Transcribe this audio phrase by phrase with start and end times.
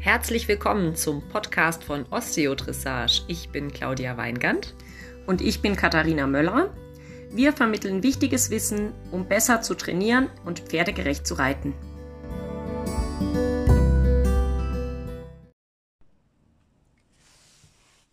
[0.00, 3.24] Herzlich willkommen zum Podcast von Osteodressage.
[3.26, 4.76] Ich bin Claudia Weingand.
[5.26, 6.72] Und ich bin Katharina Möller.
[7.32, 11.74] Wir vermitteln wichtiges Wissen, um besser zu trainieren und pferdegerecht zu reiten.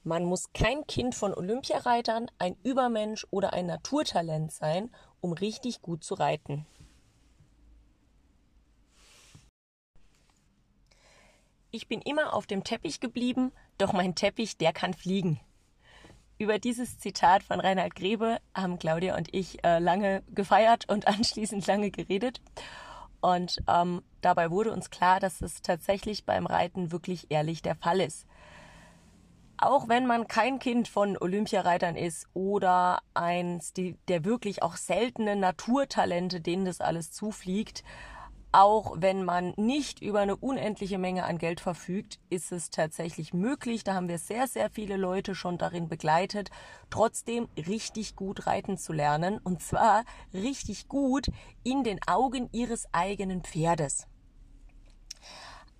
[0.04, 4.90] Man muss kein Kind von Olympiareitern, ein Übermensch oder ein Naturtalent sein,
[5.22, 6.66] um richtig gut zu reiten.
[11.76, 15.42] Ich bin immer auf dem Teppich geblieben, doch mein Teppich, der kann fliegen.
[16.38, 21.68] Über dieses Zitat von Reinhard Grebe haben Claudia und ich äh, lange gefeiert und anschließend
[21.68, 22.40] lange geredet.
[23.20, 28.00] Und ähm, dabei wurde uns klar, dass es tatsächlich beim Reiten wirklich ehrlich der Fall
[28.00, 28.26] ist.
[29.58, 36.40] Auch wenn man kein Kind von Olympiareitern ist oder eins der wirklich auch seltenen Naturtalente,
[36.40, 37.84] denen das alles zufliegt,
[38.56, 43.84] auch wenn man nicht über eine unendliche Menge an Geld verfügt, ist es tatsächlich möglich.
[43.84, 46.52] Da haben wir sehr, sehr viele Leute schon darin begleitet,
[46.90, 49.40] trotzdem richtig gut reiten zu lernen.
[49.44, 51.28] Und zwar richtig gut
[51.66, 54.08] in den Augen ihres eigenen Pferdes.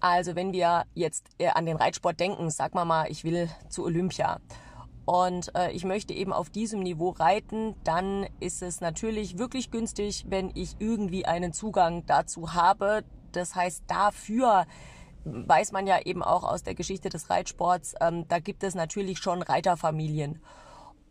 [0.02, 3.86] Also wenn wir jetzt äh, an den Reitsport denken, sag mal mal, ich will zu
[3.86, 4.42] Olympia
[5.06, 10.26] und äh, ich möchte eben auf diesem Niveau reiten, dann ist es natürlich wirklich günstig,
[10.28, 13.04] wenn ich irgendwie einen Zugang dazu habe.
[13.32, 14.66] Das heißt, dafür
[15.26, 19.20] weiß man ja eben auch aus der Geschichte des Reitsports, ähm, da gibt es natürlich
[19.20, 20.42] schon Reiterfamilien.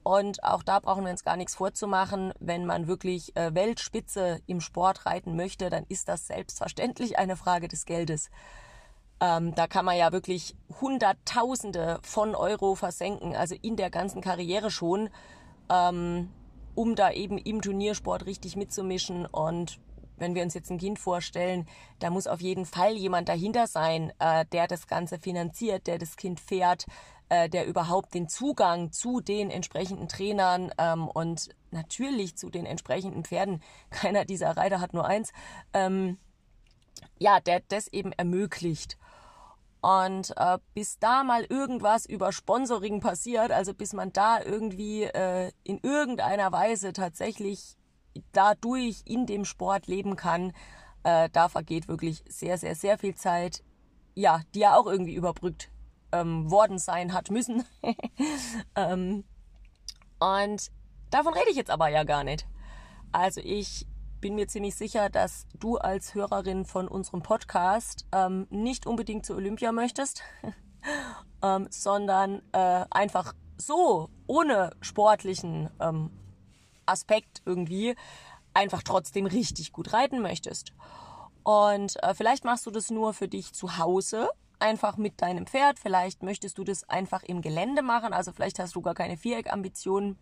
[0.02, 2.34] Und auch da brauchen wir uns gar nichts vorzumachen.
[2.38, 7.68] Wenn man wirklich äh, Weltspitze im Sport reiten möchte, dann ist das selbstverständlich eine Frage
[7.68, 8.30] des Geldes.
[9.20, 14.70] Ähm, da kann man ja wirklich Hunderttausende von Euro versenken, also in der ganzen Karriere
[14.70, 15.08] schon,
[15.70, 16.30] ähm,
[16.74, 19.26] um da eben im Turniersport richtig mitzumischen.
[19.26, 19.78] Und
[20.16, 21.66] wenn wir uns jetzt ein Kind vorstellen,
[21.98, 26.16] da muss auf jeden Fall jemand dahinter sein, äh, der das Ganze finanziert, der das
[26.16, 26.86] Kind fährt,
[27.28, 33.24] äh, der überhaupt den Zugang zu den entsprechenden Trainern ähm, und natürlich zu den entsprechenden
[33.24, 35.32] Pferden, keiner dieser Reiter hat nur eins,
[35.72, 36.18] ähm,
[37.18, 38.98] ja, der das eben ermöglicht.
[39.84, 45.52] Und äh, bis da mal irgendwas über Sponsoring passiert, also bis man da irgendwie äh,
[45.62, 47.76] in irgendeiner Weise tatsächlich
[48.32, 50.54] dadurch in dem Sport leben kann,
[51.02, 53.62] äh, da vergeht wirklich sehr, sehr, sehr viel Zeit,
[54.14, 55.70] ja, die ja auch irgendwie überbrückt
[56.12, 57.62] ähm, worden sein hat müssen.
[58.76, 59.24] ähm,
[60.18, 60.70] und
[61.10, 62.46] davon rede ich jetzt aber ja gar nicht.
[63.12, 63.86] Also ich
[64.24, 69.34] bin mir ziemlich sicher, dass du als Hörerin von unserem Podcast ähm, nicht unbedingt zu
[69.34, 70.22] Olympia möchtest,
[71.42, 76.10] ähm, sondern äh, einfach so, ohne sportlichen ähm,
[76.86, 77.96] Aspekt irgendwie,
[78.54, 80.72] einfach trotzdem richtig gut reiten möchtest.
[81.42, 85.78] Und äh, vielleicht machst du das nur für dich zu Hause, einfach mit deinem Pferd.
[85.78, 88.14] Vielleicht möchtest du das einfach im Gelände machen.
[88.14, 90.18] Also vielleicht hast du gar keine Viereckambitionen.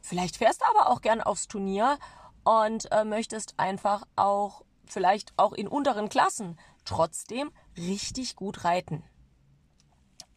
[0.00, 1.98] Vielleicht fährst du aber auch gern aufs Turnier
[2.44, 9.02] und äh, möchtest einfach auch vielleicht auch in unteren Klassen trotzdem richtig gut reiten.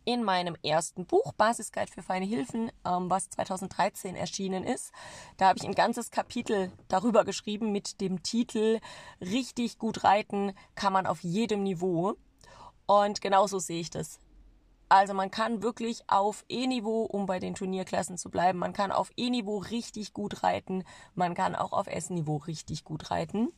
[0.05, 4.93] In meinem ersten Buch Basisguide für feine Hilfen, ähm, was 2013 erschienen ist,
[5.35, 8.79] da habe ich ein ganzes Kapitel darüber geschrieben mit dem Titel
[9.19, 12.15] Richtig gut reiten kann man auf jedem Niveau.
[12.85, 14.19] Und genauso sehe ich das.
[14.89, 19.11] Also man kann wirklich auf E-Niveau, um bei den Turnierklassen zu bleiben, man kann auf
[19.17, 23.49] E-Niveau richtig gut reiten, man kann auch auf S-Niveau richtig gut reiten.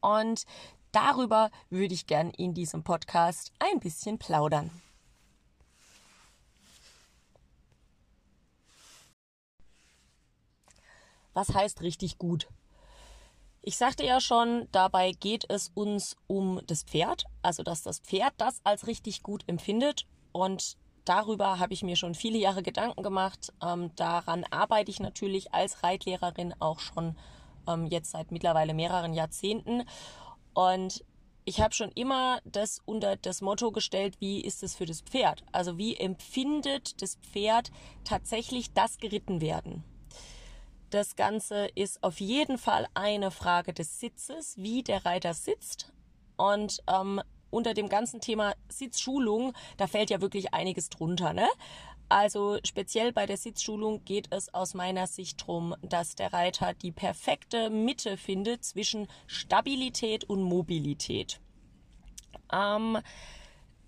[0.00, 0.44] Und
[0.90, 4.70] darüber würde ich gern in diesem Podcast ein bisschen plaudern.
[11.32, 12.48] Was heißt richtig gut?
[13.64, 18.34] Ich sagte ja schon, dabei geht es uns um das Pferd, also dass das Pferd
[18.36, 23.52] das als richtig gut empfindet und darüber habe ich mir schon viele Jahre Gedanken gemacht.
[23.64, 27.16] Ähm, daran arbeite ich natürlich als Reitlehrerin auch schon
[27.68, 29.84] ähm, jetzt seit mittlerweile mehreren Jahrzehnten
[30.54, 31.04] und
[31.44, 35.44] ich habe schon immer das unter das Motto gestellt, wie ist es für das Pferd?
[35.52, 37.70] Also wie empfindet das Pferd
[38.02, 39.84] tatsächlich das geritten werden?
[40.92, 45.90] Das Ganze ist auf jeden Fall eine Frage des Sitzes, wie der Reiter sitzt.
[46.36, 51.32] Und ähm, unter dem ganzen Thema Sitzschulung, da fällt ja wirklich einiges drunter.
[51.32, 51.48] Ne?
[52.10, 56.92] Also speziell bei der Sitzschulung geht es aus meiner Sicht darum, dass der Reiter die
[56.92, 61.40] perfekte Mitte findet zwischen Stabilität und Mobilität.
[62.52, 62.98] Ähm,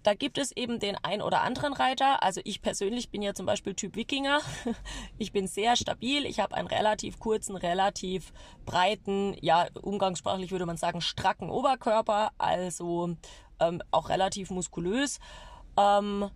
[0.05, 2.23] da gibt es eben den ein oder anderen Reiter.
[2.23, 4.41] Also ich persönlich bin ja zum Beispiel Typ Wikinger.
[5.19, 6.27] Ich bin sehr stabil.
[6.27, 8.33] Ich habe einen relativ kurzen, relativ
[8.67, 12.33] breiten, ja, umgangssprachlich würde man sagen, stracken Oberkörper.
[12.37, 13.17] Also
[13.61, 15.21] ähm, auch relativ muskulös.
[15.79, 16.31] Ähm,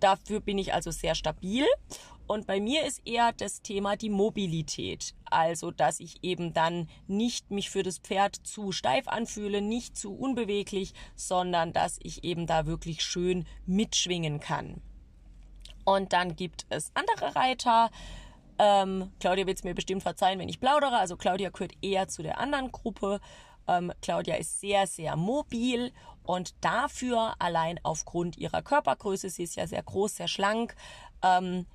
[0.00, 1.66] dafür bin ich also sehr stabil.
[2.26, 5.14] Und bei mir ist eher das Thema die Mobilität.
[5.30, 10.14] Also, dass ich eben dann nicht mich für das Pferd zu steif anfühle, nicht zu
[10.14, 14.80] unbeweglich, sondern dass ich eben da wirklich schön mitschwingen kann.
[15.84, 17.90] Und dann gibt es andere Reiter.
[18.58, 20.96] Ähm, Claudia wird es mir bestimmt verzeihen, wenn ich plaudere.
[20.96, 23.20] Also Claudia gehört eher zu der anderen Gruppe.
[23.66, 25.92] Ähm, Claudia ist sehr, sehr mobil
[26.22, 30.74] und dafür allein aufgrund ihrer Körpergröße, sie ist ja sehr groß, sehr schlank,
[31.22, 31.66] ähm,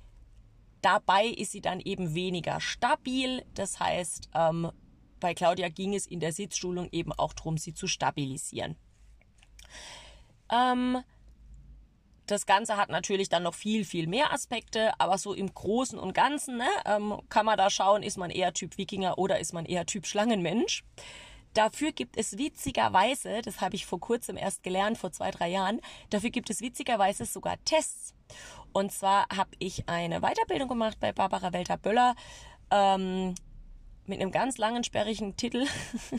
[0.82, 3.44] Dabei ist sie dann eben weniger stabil.
[3.54, 4.70] Das heißt, ähm,
[5.20, 8.76] bei Claudia ging es in der Sitzschulung eben auch darum, sie zu stabilisieren.
[10.50, 11.02] Ähm,
[12.26, 16.14] das Ganze hat natürlich dann noch viel, viel mehr Aspekte, aber so im Großen und
[16.14, 19.66] Ganzen ne, ähm, kann man da schauen, ist man eher Typ Wikinger oder ist man
[19.66, 20.84] eher Typ Schlangenmensch.
[21.54, 25.80] Dafür gibt es witzigerweise, das habe ich vor kurzem erst gelernt, vor zwei, drei Jahren,
[26.10, 28.14] dafür gibt es witzigerweise sogar Tests.
[28.72, 32.14] Und zwar habe ich eine Weiterbildung gemacht bei Barbara Welter-Böller.
[32.70, 33.34] Ähm,
[34.10, 35.66] mit einem ganz langen, sperrigen Titel,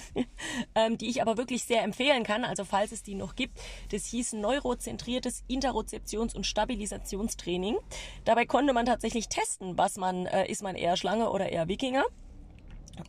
[0.75, 3.59] ähm, die ich aber wirklich sehr empfehlen kann, also falls es die noch gibt.
[3.91, 7.77] Das hieß Neurozentriertes Interozeptions- und Stabilisationstraining.
[8.25, 12.05] Dabei konnte man tatsächlich testen, was man, äh, ist man eher Schlange oder eher Wikinger.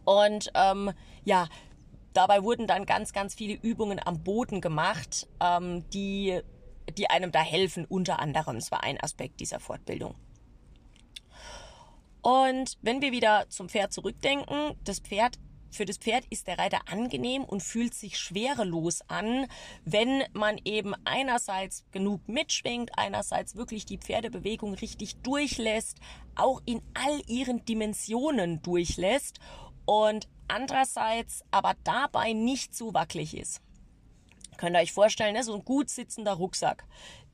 [0.04, 0.90] Und ähm,
[1.24, 1.48] ja,
[2.12, 6.40] dabei wurden dann ganz, ganz viele Übungen am Boden gemacht, ähm, die
[6.98, 8.56] die einem da helfen, unter anderem.
[8.56, 10.14] Das war ein Aspekt dieser Fortbildung.
[12.22, 15.38] Und wenn wir wieder zum Pferd zurückdenken, das Pferd
[15.70, 19.46] für das Pferd ist der Reiter angenehm und fühlt sich schwerelos an,
[19.86, 25.98] wenn man eben einerseits genug mitschwingt, einerseits wirklich die Pferdebewegung richtig durchlässt,
[26.34, 29.40] auch in all ihren Dimensionen durchlässt
[29.86, 33.60] und andererseits aber dabei nicht zu wackelig ist.
[34.58, 36.84] Könnt ihr euch vorstellen, ne, so ein gut sitzender Rucksack,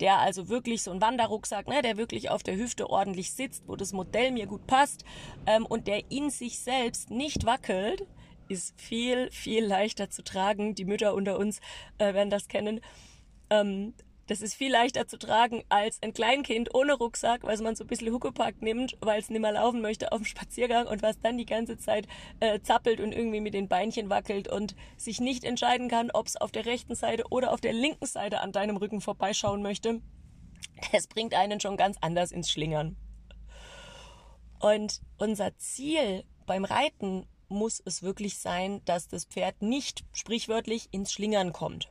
[0.00, 3.76] der also wirklich so ein Wanderrucksack, ne, der wirklich auf der Hüfte ordentlich sitzt, wo
[3.76, 5.04] das Modell mir gut passt
[5.46, 8.06] ähm, und der in sich selbst nicht wackelt,
[8.48, 10.74] ist viel, viel leichter zu tragen.
[10.74, 11.60] Die Mütter unter uns
[11.98, 12.80] äh, werden das kennen.
[13.50, 13.94] Ähm,
[14.28, 17.86] das ist viel leichter zu tragen als ein Kleinkind ohne Rucksack, was man so ein
[17.86, 21.38] bisschen Huckepack nimmt, weil es nicht mehr laufen möchte auf dem Spaziergang und was dann
[21.38, 22.06] die ganze Zeit
[22.40, 26.36] äh, zappelt und irgendwie mit den Beinchen wackelt und sich nicht entscheiden kann, ob es
[26.36, 30.02] auf der rechten Seite oder auf der linken Seite an deinem Rücken vorbeischauen möchte.
[30.92, 32.96] Das bringt einen schon ganz anders ins Schlingern.
[34.60, 41.12] Und unser Ziel beim Reiten muss es wirklich sein, dass das Pferd nicht sprichwörtlich ins
[41.12, 41.90] Schlingern kommt.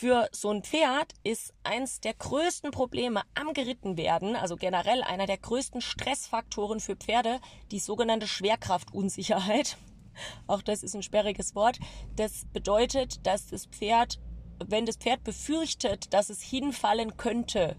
[0.00, 5.38] Für so ein Pferd ist eins der größten Probleme am Gerittenwerden, also generell einer der
[5.38, 7.40] größten Stressfaktoren für Pferde,
[7.72, 9.76] die sogenannte Schwerkraftunsicherheit.
[10.46, 11.80] Auch das ist ein sperriges Wort.
[12.14, 14.20] Das bedeutet, dass das Pferd,
[14.64, 17.74] wenn das Pferd befürchtet, dass es hinfallen könnte,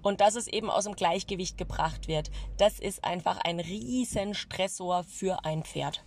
[0.00, 2.30] und dass es eben aus dem Gleichgewicht gebracht wird.
[2.56, 6.02] Das ist einfach ein riesen Stressor für ein Pferd.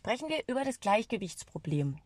[0.00, 1.98] Sprechen wir über das Gleichgewichtsproblem.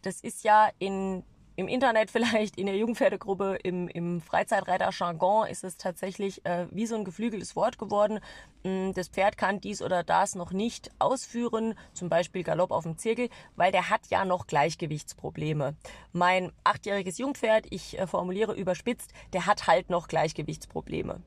[0.00, 1.22] Das ist ja in,
[1.54, 6.94] im Internet vielleicht, in der Jugendpferdegruppe, im, im Freizeitreiter-Jargon ist es tatsächlich äh, wie so
[6.94, 8.20] ein geflügeltes Wort geworden.
[8.62, 12.96] Mm, das Pferd kann dies oder das noch nicht ausführen, zum Beispiel Galopp auf dem
[12.96, 15.76] Zirkel, weil der hat ja noch Gleichgewichtsprobleme.
[16.12, 21.20] Mein achtjähriges Jungpferd, ich äh, formuliere überspitzt, der hat halt noch Gleichgewichtsprobleme.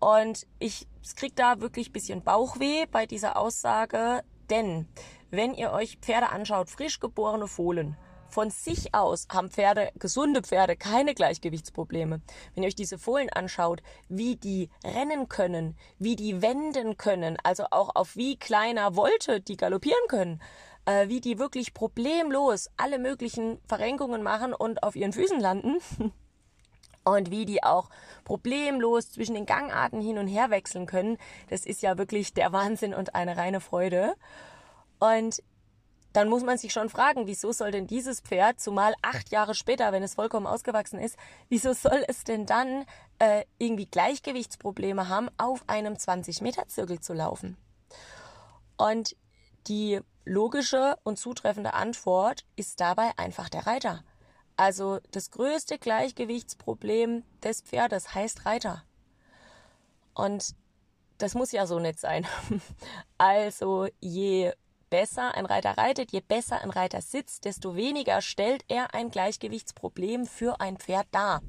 [0.00, 0.86] Und ich
[1.16, 4.88] krieg da wirklich bisschen Bauchweh bei dieser Aussage, denn
[5.30, 7.96] wenn ihr euch Pferde anschaut, frisch geborene Fohlen,
[8.30, 12.20] von sich aus haben Pferde, gesunde Pferde, keine Gleichgewichtsprobleme.
[12.54, 17.64] Wenn ihr euch diese Fohlen anschaut, wie die rennen können, wie die wenden können, also
[17.70, 20.40] auch auf wie kleiner Wolte die galoppieren können,
[20.86, 25.78] äh, wie die wirklich problemlos alle möglichen Verrenkungen machen und auf ihren Füßen landen.
[27.04, 27.90] und wie die auch
[28.24, 32.94] problemlos zwischen den Gangarten hin und her wechseln können, das ist ja wirklich der Wahnsinn
[32.94, 34.14] und eine reine Freude.
[34.98, 35.42] Und
[36.12, 39.92] dann muss man sich schon fragen, wieso soll denn dieses Pferd, zumal acht Jahre später,
[39.92, 41.16] wenn es vollkommen ausgewachsen ist,
[41.48, 42.84] wieso soll es denn dann
[43.18, 47.56] äh, irgendwie Gleichgewichtsprobleme haben, auf einem 20-Meter-Zirkel zu laufen?
[48.76, 49.14] Und
[49.68, 54.02] die logische und zutreffende Antwort ist dabei einfach der Reiter.
[54.60, 58.84] Also das größte Gleichgewichtsproblem des Pferdes heißt Reiter.
[60.12, 60.54] Und
[61.16, 62.26] das muss ja so nicht sein.
[63.16, 64.52] Also je
[64.90, 70.26] besser ein Reiter reitet, je besser ein Reiter sitzt, desto weniger stellt er ein Gleichgewichtsproblem
[70.26, 71.40] für ein Pferd dar.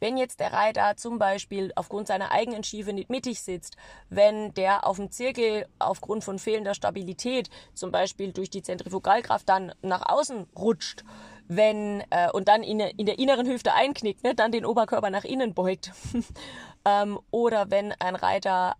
[0.00, 3.76] Wenn jetzt der Reiter zum Beispiel aufgrund seiner eigenen Schiefe nicht mittig sitzt,
[4.08, 9.72] wenn der auf dem Zirkel aufgrund von fehlender Stabilität zum Beispiel durch die Zentrifugalkraft dann
[9.80, 11.04] nach außen rutscht,
[11.48, 15.24] wenn äh, und dann in, in der inneren Hüfte einknickt, ne, dann den Oberkörper nach
[15.24, 15.92] innen beugt.
[16.84, 18.76] ähm, oder wenn ein Reiter,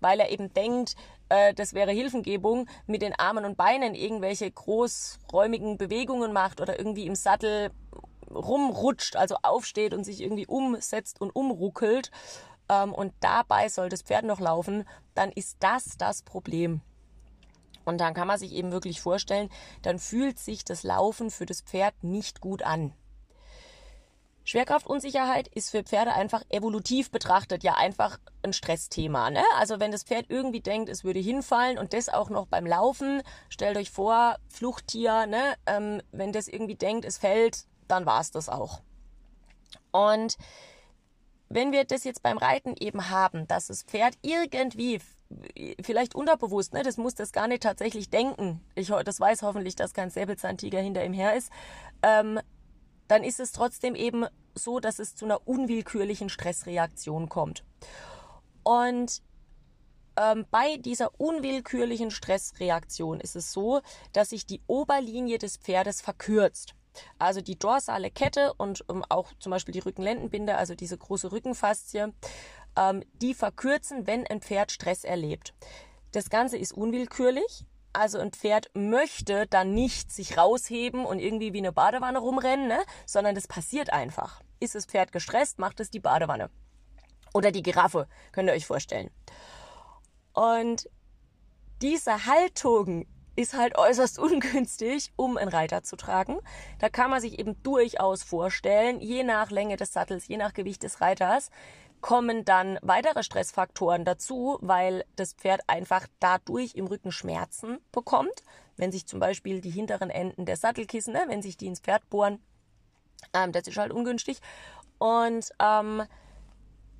[0.00, 0.94] weil er eben denkt,
[1.28, 7.06] äh, das wäre Hilfengebung, mit den Armen und Beinen irgendwelche großräumigen Bewegungen macht oder irgendwie
[7.06, 7.70] im Sattel
[8.30, 12.10] rumrutscht, also aufsteht und sich irgendwie umsetzt und umruckelt
[12.68, 16.80] ähm, und dabei soll das Pferd noch laufen, dann ist das das Problem.
[17.84, 19.48] Und dann kann man sich eben wirklich vorstellen,
[19.82, 22.92] dann fühlt sich das Laufen für das Pferd nicht gut an.
[24.44, 29.30] Schwerkraftunsicherheit ist für Pferde einfach evolutiv betrachtet ja einfach ein Stressthema.
[29.30, 29.44] Ne?
[29.56, 33.22] Also wenn das Pferd irgendwie denkt, es würde hinfallen und das auch noch beim Laufen,
[33.48, 35.54] stellt euch vor, Fluchttier, ne?
[35.66, 38.80] Ähm, wenn das irgendwie denkt, es fällt, dann war es das auch.
[39.92, 40.36] Und
[41.48, 45.00] wenn wir das jetzt beim Reiten eben haben, dass das Pferd irgendwie
[45.82, 48.60] vielleicht unterbewusst, ne, das muss das gar nicht tatsächlich denken.
[48.74, 51.50] Ich das weiß hoffentlich, dass kein Säbelzahntiger hinter ihm her ist.
[52.02, 52.40] Ähm,
[53.08, 57.64] dann ist es trotzdem eben so, dass es zu einer unwillkürlichen Stressreaktion kommt.
[58.62, 59.22] Und
[60.16, 63.80] ähm, bei dieser unwillkürlichen Stressreaktion ist es so,
[64.12, 66.74] dass sich die Oberlinie des Pferdes verkürzt.
[67.18, 72.12] Also die dorsale Kette und ähm, auch zum Beispiel die Rückenlendenbinde, also diese große Rückenfaszie,
[72.76, 75.54] ähm, die verkürzen, wenn ein Pferd Stress erlebt.
[76.12, 77.64] Das Ganze ist unwillkürlich.
[77.94, 82.82] Also ein Pferd möchte dann nicht sich rausheben und irgendwie wie eine Badewanne rumrennen, ne?
[83.06, 84.40] sondern das passiert einfach.
[84.60, 86.48] Ist das Pferd gestresst, macht es die Badewanne.
[87.34, 89.10] Oder die Giraffe, könnt ihr euch vorstellen.
[90.32, 90.88] Und
[91.82, 96.38] diese Haltung ist halt äußerst ungünstig, um einen Reiter zu tragen.
[96.78, 100.82] Da kann man sich eben durchaus vorstellen, je nach Länge des Sattels, je nach Gewicht
[100.82, 101.50] des Reiters,
[102.02, 108.42] kommen dann weitere Stressfaktoren dazu, weil das Pferd einfach dadurch im Rücken Schmerzen bekommt.
[108.76, 112.08] Wenn sich zum Beispiel die hinteren Enden der Sattelkissen, ne, wenn sich die ins Pferd
[112.10, 112.42] bohren,
[113.32, 114.40] ähm, das ist halt ungünstig.
[114.98, 116.02] Und ähm,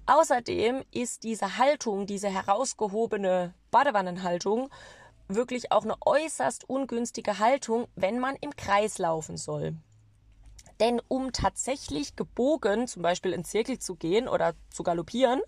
[0.07, 4.71] außerdem ist diese Haltung, diese herausgehobene Badewannenhaltung,
[5.29, 9.77] wirklich auch eine äußerst ungünstige Haltung, wenn man im Kreis laufen soll.
[10.83, 15.41] Denn um tatsächlich gebogen, zum Beispiel in Zirkel zu gehen oder zu galoppieren,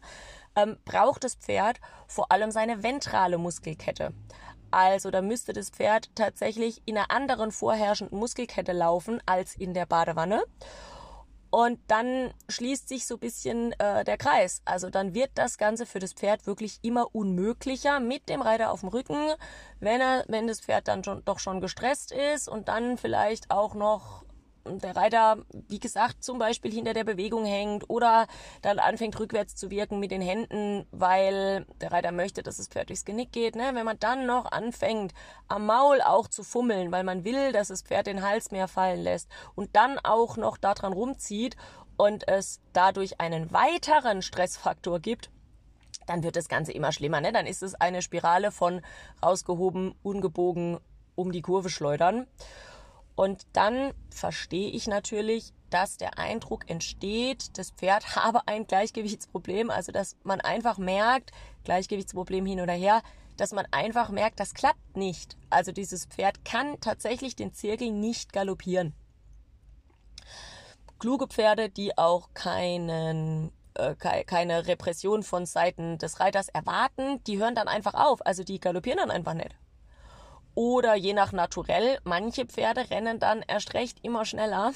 [0.55, 4.15] ähm, braucht das Pferd vor allem seine ventrale Muskelkette.
[4.71, 9.87] Also da müsste das Pferd tatsächlich in einer anderen vorherrschenden Muskelkette laufen als in der
[9.87, 10.45] Badewanne.
[11.51, 14.63] Und dann schließt sich so ein bisschen äh, der Kreis.
[14.65, 18.81] Also dann wird das Ganze für das Pferd wirklich immer unmöglicher mit dem Reiter auf
[18.81, 19.33] dem Rücken,
[19.81, 23.75] wenn er, wenn das Pferd dann schon, doch schon gestresst ist und dann vielleicht auch
[23.75, 24.24] noch
[24.67, 28.27] der Reiter, wie gesagt, zum Beispiel hinter der Bewegung hängt oder
[28.63, 32.89] dann anfängt rückwärts zu wirken mit den Händen, weil der Reiter möchte, dass das Pferd
[32.89, 33.57] durchs Genick geht.
[33.57, 33.71] Ne?
[33.75, 35.13] Wenn man dann noch anfängt,
[35.49, 39.03] am Maul auch zu fummeln, weil man will, dass das Pferd den Hals mehr fallen
[39.03, 41.57] lässt und dann auch noch daran rumzieht
[41.97, 45.31] und es dadurch einen weiteren Stressfaktor gibt,
[46.07, 47.21] dann wird das Ganze immer schlimmer.
[47.21, 47.33] Ne?
[47.33, 48.81] Dann ist es eine Spirale von
[49.23, 50.79] rausgehoben, ungebogen,
[51.15, 52.27] um die Kurve schleudern.
[53.17, 59.93] Und dann verstehe ich natürlich, dass der Eindruck entsteht, das Pferd habe ein Gleichgewichtsproblem, also
[59.93, 61.33] dass man einfach merkt,
[61.65, 63.03] Gleichgewichtsproblem hin oder her,
[63.37, 65.37] dass man einfach merkt, das klappt nicht.
[65.51, 68.95] Also dieses Pferd kann tatsächlich den Zirkel nicht galoppieren.
[71.01, 77.57] Kluge Pferde, die auch keinen äh, keine Repression von Seiten des Reiters erwarten, die hören
[77.57, 78.25] dann einfach auf.
[78.25, 79.57] Also die galoppieren dann einfach nicht.
[80.55, 84.73] Oder je nach Naturell, manche Pferde rennen dann erst recht immer schneller.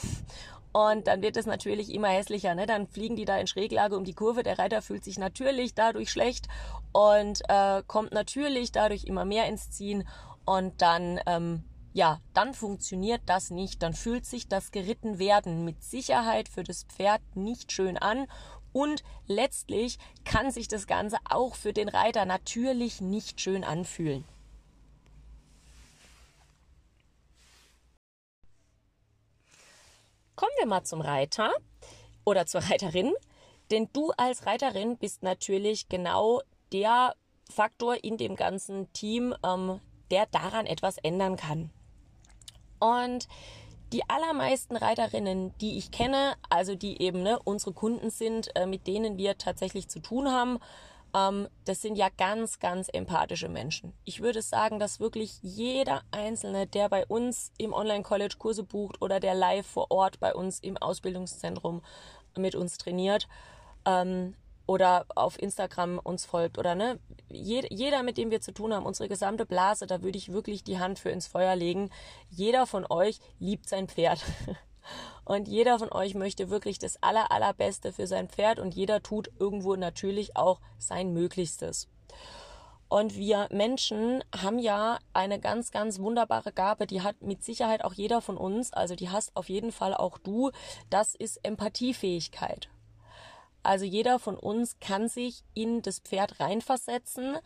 [0.72, 2.54] Und dann wird es natürlich immer hässlicher.
[2.54, 2.66] Ne?
[2.66, 4.42] Dann fliegen die da in Schräglage um die Kurve.
[4.42, 6.46] Der Reiter fühlt sich natürlich dadurch schlecht
[6.92, 10.06] und äh, kommt natürlich dadurch immer mehr ins Ziehen.
[10.44, 13.82] Und dann, ähm, ja, dann funktioniert das nicht.
[13.82, 18.26] Dann fühlt sich das Gerittenwerden mit Sicherheit für das Pferd nicht schön an.
[18.72, 24.24] Und letztlich kann sich das Ganze auch für den Reiter natürlich nicht schön anfühlen.
[30.38, 31.50] Kommen wir mal zum Reiter
[32.24, 33.12] oder zur Reiterin,
[33.72, 36.42] denn du als Reiterin bist natürlich genau
[36.72, 37.16] der
[37.52, 39.80] Faktor in dem ganzen Team, ähm,
[40.12, 41.70] der daran etwas ändern kann.
[42.78, 43.26] Und
[43.92, 48.86] die allermeisten Reiterinnen, die ich kenne, also die eben ne, unsere Kunden sind, äh, mit
[48.86, 50.60] denen wir tatsächlich zu tun haben,
[51.14, 53.92] ähm, das sind ja ganz, ganz empathische Menschen.
[54.04, 59.20] Ich würde sagen, dass wirklich jeder Einzelne, der bei uns im Online-College Kurse bucht oder
[59.20, 61.82] der live vor Ort bei uns im Ausbildungszentrum
[62.36, 63.28] mit uns trainiert
[63.84, 64.34] ähm,
[64.66, 66.98] oder auf Instagram uns folgt oder ne,
[67.30, 70.78] jeder, mit dem wir zu tun haben, unsere gesamte Blase, da würde ich wirklich die
[70.78, 71.90] Hand für ins Feuer legen.
[72.30, 74.24] Jeder von euch liebt sein Pferd.
[75.28, 79.30] Und jeder von euch möchte wirklich das aller, allerbeste für sein Pferd und jeder tut
[79.38, 81.86] irgendwo natürlich auch sein Möglichstes.
[82.88, 87.92] Und wir Menschen haben ja eine ganz, ganz wunderbare Gabe, die hat mit Sicherheit auch
[87.92, 90.50] jeder von uns, also die hast auf jeden Fall auch du,
[90.88, 92.70] das ist Empathiefähigkeit.
[93.62, 97.36] Also jeder von uns kann sich in das Pferd reinversetzen.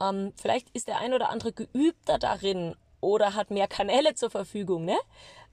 [0.00, 4.84] Ähm, vielleicht ist der ein oder andere geübter darin oder hat mehr Kanäle zur Verfügung,
[4.84, 4.96] ne?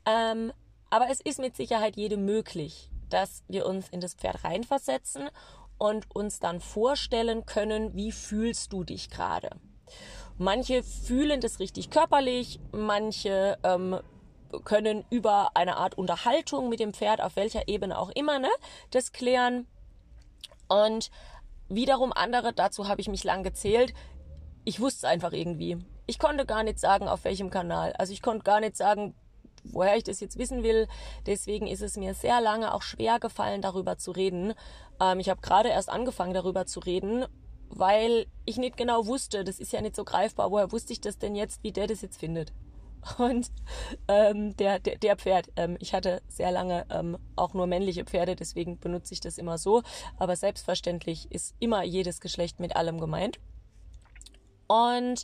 [0.08, 0.52] Ähm,
[0.90, 5.30] aber es ist mit Sicherheit jedem möglich, dass wir uns in das Pferd reinversetzen
[5.78, 9.50] und uns dann vorstellen können, wie fühlst du dich gerade.
[10.38, 14.00] Manche fühlen das richtig körperlich, manche ähm,
[14.64, 18.50] können über eine Art Unterhaltung mit dem Pferd, auf welcher Ebene auch immer, ne,
[18.92, 19.68] das klären.
[20.68, 21.12] Und
[21.70, 23.94] wiederum andere, dazu habe ich mich lang gezählt,
[24.64, 25.78] ich wusste es einfach irgendwie.
[26.08, 27.94] Ich konnte gar nicht sagen, auf welchem Kanal.
[27.94, 29.16] Also ich konnte gar nicht sagen,
[29.72, 30.88] woher ich das jetzt wissen will.
[31.26, 34.54] Deswegen ist es mir sehr lange auch schwer gefallen, darüber zu reden.
[35.02, 37.26] Ähm, ich habe gerade erst angefangen, darüber zu reden,
[37.70, 41.18] weil ich nicht genau wusste, das ist ja nicht so greifbar, woher wusste ich das
[41.18, 42.54] denn jetzt, wie der das jetzt findet.
[43.18, 43.52] Und
[44.08, 48.36] ähm, der, der, der Pferd, ähm, ich hatte sehr lange ähm, auch nur männliche Pferde,
[48.36, 49.84] deswegen benutze ich das immer so.
[50.18, 53.40] Aber selbstverständlich ist immer jedes Geschlecht mit allem gemeint.
[54.68, 55.24] Und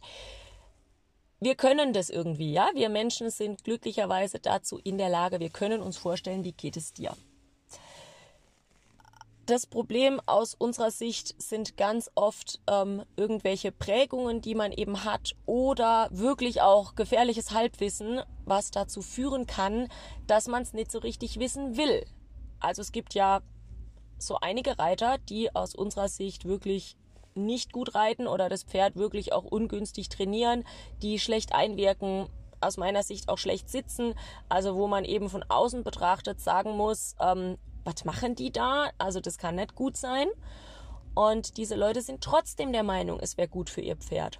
[1.41, 2.69] wir können das irgendwie, ja.
[2.75, 6.93] Wir Menschen sind glücklicherweise dazu in der Lage, wir können uns vorstellen, wie geht es
[6.93, 7.17] dir.
[9.47, 15.31] Das Problem aus unserer Sicht sind ganz oft ähm, irgendwelche Prägungen, die man eben hat
[15.47, 19.87] oder wirklich auch gefährliches Halbwissen, was dazu führen kann,
[20.27, 22.05] dass man es nicht so richtig wissen will.
[22.59, 23.41] Also es gibt ja
[24.19, 26.95] so einige Reiter, die aus unserer Sicht wirklich
[27.35, 30.63] nicht gut reiten oder das Pferd wirklich auch ungünstig trainieren,
[31.01, 32.27] die schlecht einwirken,
[32.61, 34.13] aus meiner Sicht auch schlecht sitzen,
[34.47, 38.91] also wo man eben von außen betrachtet sagen muss, ähm, was machen die da?
[38.97, 40.27] Also das kann nicht gut sein.
[41.13, 44.39] Und diese Leute sind trotzdem der Meinung, es wäre gut für ihr Pferd.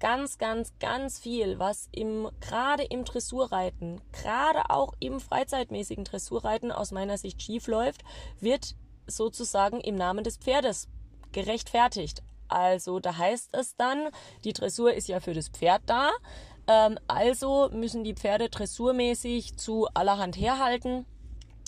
[0.00, 6.90] Ganz, ganz, ganz viel, was im, gerade im Dressurreiten, gerade auch im freizeitmäßigen Dressurreiten aus
[6.90, 8.02] meiner Sicht schief läuft,
[8.40, 10.88] wird sozusagen im Namen des Pferdes
[11.34, 12.22] gerechtfertigt.
[12.48, 14.08] Also da heißt es dann,
[14.44, 16.10] die Dressur ist ja für das Pferd da.
[16.66, 21.04] Ähm, also müssen die Pferde dressurmäßig zu allerhand herhalten,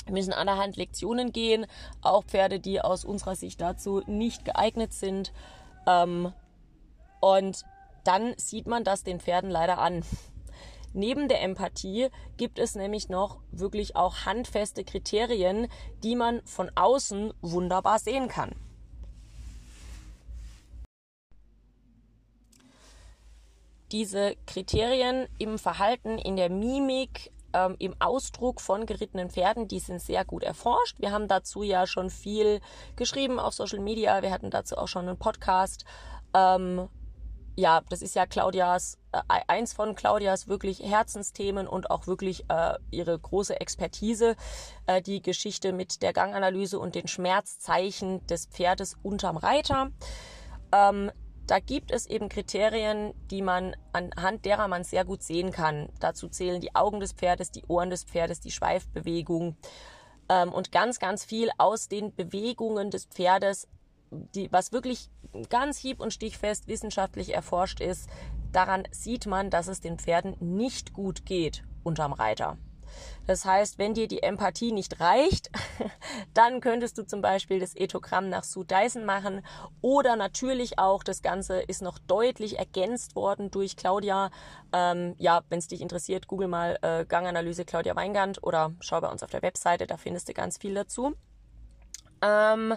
[0.09, 1.67] müssen allerhand Lektionen gehen.
[2.01, 5.33] Auch Pferde, die aus unserer Sicht dazu nicht geeignet sind.
[5.87, 6.33] Ähm,
[7.21, 7.65] und
[8.05, 10.05] dann sieht man das den Pferden leider an.
[10.93, 15.69] Neben der Empathie gibt es nämlich noch wirklich auch handfeste Kriterien,
[16.03, 18.55] die man von außen wunderbar sehen kann.
[23.93, 30.01] Diese Kriterien im Verhalten, in der Mimik, ähm, im Ausdruck von gerittenen Pferden, die sind
[30.01, 31.01] sehr gut erforscht.
[31.01, 32.61] Wir haben dazu ja schon viel
[32.97, 34.23] geschrieben auf Social Media.
[34.23, 35.85] Wir hatten dazu auch schon einen Podcast.
[36.35, 36.89] Ähm,
[37.59, 42.75] ja, das ist ja Claudias, äh, eins von Claudias wirklich Herzensthemen und auch wirklich äh,
[42.91, 44.37] ihre große Expertise,
[44.87, 49.91] äh, die Geschichte mit der Ganganalyse und den Schmerzzeichen des Pferdes unterm Reiter.
[50.71, 51.11] Ähm,
[51.47, 55.89] da gibt es eben Kriterien, die man anhand derer man sehr gut sehen kann.
[56.01, 59.57] Dazu zählen die Augen des Pferdes, die Ohren des Pferdes, die Schweifbewegung
[60.29, 63.69] ähm, und ganz, ganz viel aus den Bewegungen des Pferdes,
[64.11, 65.09] die, was wirklich
[65.49, 68.09] ganz hieb- und stichfest wissenschaftlich erforscht ist.
[68.53, 72.59] Daran sieht man, dass es den Pferden nicht gut geht unterm Reiter.
[73.27, 75.51] Das heißt, wenn dir die Empathie nicht reicht,
[76.35, 79.45] dann könntest du zum Beispiel das Ethogramm nach Sue Dyson machen
[79.81, 84.31] oder natürlich auch das Ganze ist noch deutlich ergänzt worden durch Claudia.
[84.73, 89.09] Ähm, ja, wenn es dich interessiert, google mal äh, Ganganalyse Claudia Weingand oder schau bei
[89.09, 91.15] uns auf der Webseite, da findest du ganz viel dazu.
[92.23, 92.75] Ähm,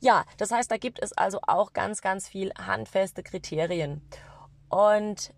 [0.00, 4.02] ja, das heißt, da gibt es also auch ganz, ganz viel handfeste Kriterien.
[4.68, 5.32] Und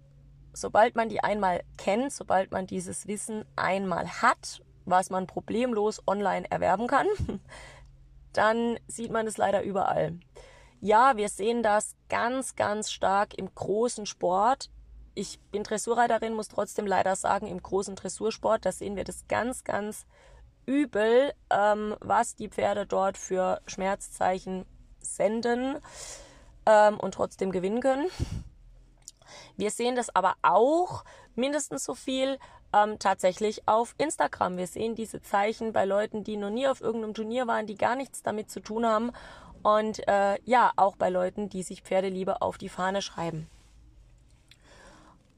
[0.57, 6.51] sobald man die einmal kennt, sobald man dieses Wissen einmal hat, was man problemlos online
[6.51, 7.07] erwerben kann,
[8.33, 10.19] dann sieht man es leider überall.
[10.81, 14.71] Ja, wir sehen das ganz, ganz stark im großen Sport.
[15.15, 19.65] Ich bin Dressurreiterin, muss trotzdem leider sagen, im großen Dressursport, da sehen wir das ganz,
[19.65, 20.07] ganz
[20.67, 24.67] übel, ähm, was die Pferde dort für Schmerzzeichen
[25.01, 25.79] senden
[26.67, 28.07] ähm, und trotzdem gewinnen können.
[29.57, 32.39] Wir sehen das aber auch mindestens so viel
[32.73, 34.57] ähm, tatsächlich auf Instagram.
[34.57, 37.97] Wir sehen diese Zeichen bei Leuten, die noch nie auf irgendeinem Turnier waren, die gar
[37.97, 39.13] nichts damit zu tun haben.
[39.63, 43.49] Und äh, ja, auch bei Leuten, die sich Pferdeliebe auf die Fahne schreiben.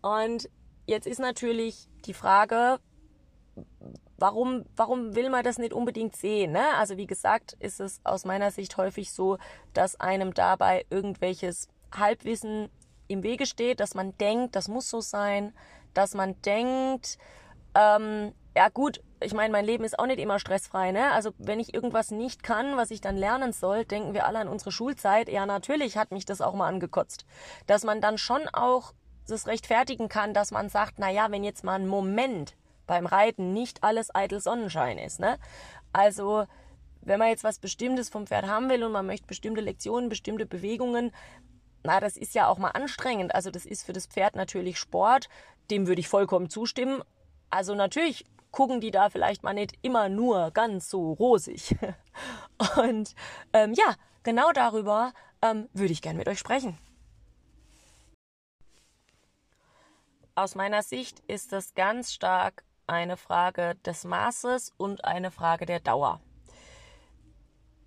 [0.03, 0.49] Und
[0.87, 2.79] jetzt ist natürlich die Frage,
[4.19, 6.53] warum, warum will man das nicht unbedingt sehen?
[6.53, 6.75] Ne?
[6.77, 9.39] Also wie gesagt, ist es aus meiner Sicht häufig so,
[9.73, 12.69] dass einem dabei irgendwelches Halbwissen
[13.09, 15.53] im Wege steht, dass man denkt, das muss so sein,
[15.95, 17.19] dass man denkt,
[17.75, 21.13] ähm, ja gut, ich meine, mein Leben ist auch nicht immer stressfrei, ne?
[21.13, 24.49] Also wenn ich irgendwas nicht kann, was ich dann lernen soll, denken wir alle an
[24.49, 25.29] unsere Schulzeit.
[25.29, 27.25] Ja, natürlich hat mich das auch mal angekotzt.
[27.67, 28.95] Dass man dann schon auch
[29.27, 33.53] das rechtfertigen kann, dass man sagt, na ja, wenn jetzt mal ein Moment beim Reiten
[33.53, 35.39] nicht alles eitel Sonnenschein ist, ne?
[35.93, 36.47] Also
[37.01, 40.47] wenn man jetzt was Bestimmtes vom Pferd haben will und man möchte bestimmte Lektionen, bestimmte
[40.47, 41.13] Bewegungen,
[41.89, 43.35] na, das ist ja auch mal anstrengend.
[43.35, 45.31] Also das ist für das Pferd natürlich Sport,
[45.71, 47.03] dem würde ich vollkommen zustimmen.
[47.49, 51.77] Also natürlich gucken die da vielleicht mal nicht immer nur ganz so rosig.
[52.77, 53.15] Und
[53.55, 56.77] ähm, ja, genau darüber ähm, würde ich gern mit euch sprechen.
[60.35, 65.81] Aus meiner Sicht ist das ganz stark eine Frage des Maßes und eine Frage der
[65.81, 66.21] Dauer.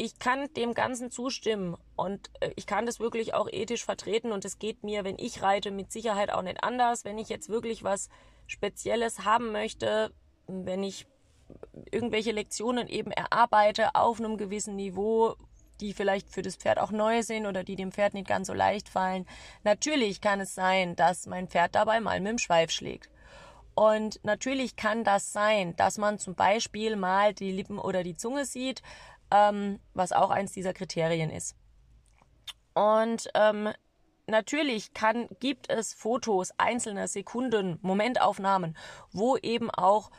[0.03, 4.43] Ich kann dem Ganzen zustimmen und äh, ich kann das wirklich auch ethisch vertreten und
[4.45, 7.05] es geht mir, wenn ich reite, mit Sicherheit auch nicht anders.
[7.05, 8.09] Wenn ich jetzt wirklich was
[8.47, 10.11] Spezielles haben möchte,
[10.47, 11.05] wenn ich
[11.91, 15.35] irgendwelche Lektionen eben erarbeite auf einem gewissen Niveau,
[15.81, 18.55] die vielleicht für das Pferd auch neu sind oder die dem Pferd nicht ganz so
[18.55, 19.27] leicht fallen.
[19.63, 23.11] Natürlich kann es sein, dass mein Pferd dabei mal mit dem Schweif schlägt.
[23.73, 28.45] Und natürlich kann das sein, dass man zum Beispiel mal die Lippen oder die Zunge
[28.45, 28.81] sieht,
[29.31, 31.55] ähm, was auch eins dieser Kriterien ist.
[32.73, 33.69] Und ähm,
[34.27, 38.77] natürlich kann, gibt es Fotos einzelner Sekunden, Momentaufnahmen,
[39.11, 40.11] wo eben auch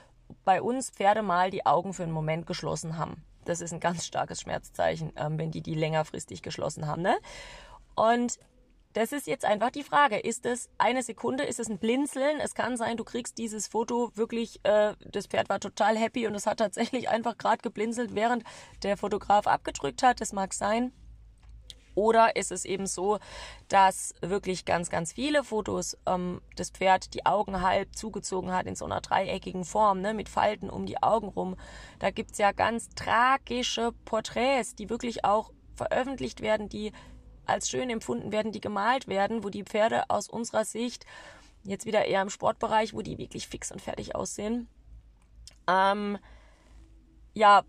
[0.44, 3.25] bei uns Pferde mal die Augen für einen Moment geschlossen haben.
[3.44, 7.03] Das ist ein ganz starkes Schmerzzeichen, ähm, wenn die die längerfristig geschlossen haben.
[7.03, 7.16] Ne?
[7.94, 8.38] Und
[8.92, 10.18] das ist jetzt einfach die Frage.
[10.18, 11.44] Ist es eine Sekunde?
[11.44, 12.40] Ist es ein Blinzeln?
[12.40, 16.35] Es kann sein, du kriegst dieses Foto wirklich, äh, das Pferd war total happy und
[16.35, 18.44] es hat tatsächlich einfach gerade geblinzelt, während
[18.83, 20.20] der Fotograf abgedrückt hat.
[20.20, 20.92] Das mag sein.
[21.94, 23.18] Oder ist es eben so,
[23.68, 28.76] dass wirklich ganz, ganz viele Fotos ähm, das Pferd die Augen halb zugezogen hat in
[28.76, 31.57] so einer dreieckigen Form, ne, mit Falten um die Augen rum.
[31.98, 36.92] Da gibt's ja ganz tragische Porträts, die wirklich auch veröffentlicht werden, die
[37.46, 41.07] als schön empfunden werden, die gemalt werden, wo die Pferde aus unserer Sicht,
[41.64, 44.68] jetzt wieder eher im Sportbereich, wo die wirklich fix und fertig aussehen,
[45.68, 46.18] ähm,
[47.35, 47.64] ja,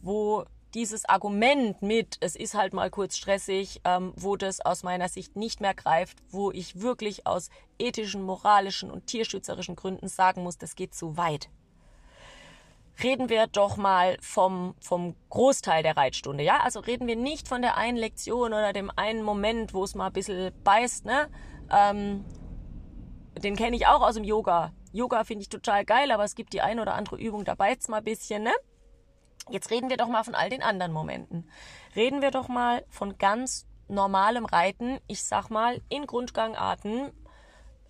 [0.00, 5.08] wo dieses Argument mit, es ist halt mal kurz stressig, ähm, wo das aus meiner
[5.08, 10.56] Sicht nicht mehr greift, wo ich wirklich aus ethischen, moralischen und tierschützerischen Gründen sagen muss,
[10.56, 11.50] das geht zu weit.
[13.02, 16.60] Reden wir doch mal vom, vom Großteil der Reitstunde, ja?
[16.60, 20.08] Also reden wir nicht von der einen Lektion oder dem einen Moment, wo es mal
[20.08, 21.28] ein bisschen beißt, ne?
[21.70, 22.24] Ähm,
[23.42, 24.72] den kenne ich auch aus dem Yoga.
[24.92, 27.80] Yoga finde ich total geil, aber es gibt die eine oder andere Übung, da beißt
[27.80, 28.52] es mal ein bisschen, ne?
[29.48, 31.50] Jetzt reden wir doch mal von all den anderen Momenten.
[31.96, 37.10] Reden wir doch mal von ganz normalem Reiten, ich sag mal in Grundgangarten,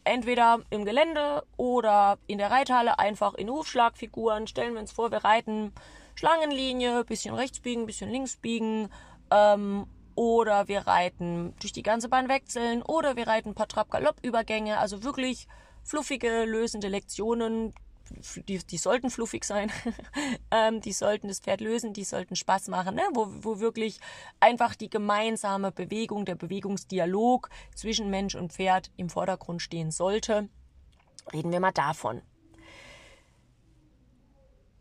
[0.04, 4.46] entweder im Gelände oder in der Reithalle einfach in Hufschlagfiguren.
[4.46, 5.72] Stellen wir uns vor, wir reiten
[6.14, 8.88] Schlangenlinie, bisschen rechts biegen, bisschen links biegen,
[9.30, 14.78] ähm, oder wir reiten durch die ganze Bahn wechseln, oder wir reiten ein paar Trab-Galopp-Übergänge,
[14.78, 15.48] also wirklich
[15.84, 17.72] fluffige, lösende Lektionen,
[18.48, 19.70] die, die sollten fluffig sein,
[20.50, 23.02] ähm, die sollten das Pferd lösen, die sollten Spaß machen, ne?
[23.12, 24.00] wo, wo wirklich
[24.40, 30.48] einfach die gemeinsame Bewegung, der Bewegungsdialog zwischen Mensch und Pferd im Vordergrund stehen sollte.
[31.32, 32.22] Reden wir mal davon.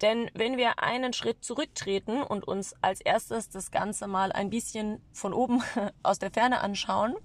[0.02, 5.00] Denn wenn wir einen Schritt zurücktreten und uns als erstes das Ganze mal ein bisschen
[5.14, 5.62] von oben
[6.04, 7.16] aus der Ferne anschauen,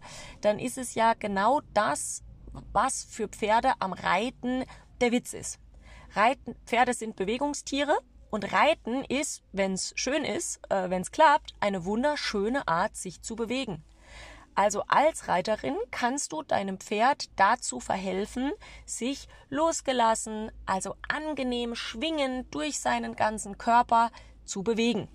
[0.42, 2.22] dann ist es ja genau das,
[2.72, 4.64] was für Pferde am Reiten
[5.00, 5.58] der Witz ist.
[6.16, 7.98] Reiten, Pferde sind Bewegungstiere
[8.30, 13.20] und Reiten ist, wenn es schön ist, äh, wenn es klappt, eine wunderschöne Art, sich
[13.20, 13.84] zu bewegen.
[14.54, 18.52] Also als Reiterin kannst du deinem Pferd dazu verhelfen,
[18.86, 24.10] sich losgelassen, also angenehm schwingen durch seinen ganzen Körper
[24.46, 25.08] zu bewegen.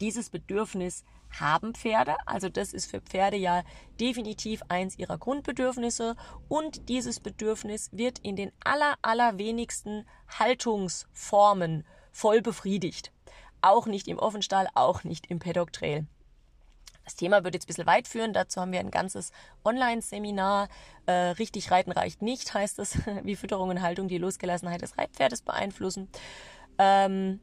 [0.00, 1.04] Dieses Bedürfnis
[1.38, 2.16] haben Pferde.
[2.26, 3.62] Also das ist für Pferde ja
[4.00, 6.16] definitiv eins ihrer Grundbedürfnisse
[6.48, 10.06] und dieses Bedürfnis wird in den aller, allerwenigsten
[10.38, 13.12] Haltungsformen voll befriedigt.
[13.62, 15.70] Auch nicht im Offenstall, auch nicht im Paddock.
[17.04, 18.32] Das Thema wird jetzt ein bisschen weit führen.
[18.32, 19.32] Dazu haben wir ein ganzes
[19.64, 20.68] Online-Seminar.
[21.06, 25.42] Äh, richtig reiten reicht nicht, heißt es, wie Fütterung und Haltung die Losgelassenheit des Reitpferdes
[25.42, 26.08] beeinflussen.
[26.78, 27.40] Ähm,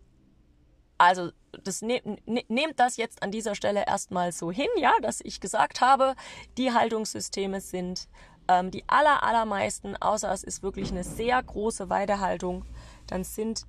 [0.98, 1.32] also
[1.64, 5.40] das ne, ne, nehmt das jetzt an dieser Stelle erstmal so hin, ja, dass ich
[5.40, 6.16] gesagt habe,
[6.58, 8.08] die Haltungssysteme sind
[8.48, 12.66] ähm, die aller, allermeisten, außer es ist wirklich eine sehr große Weidehaltung,
[13.08, 13.66] dann sind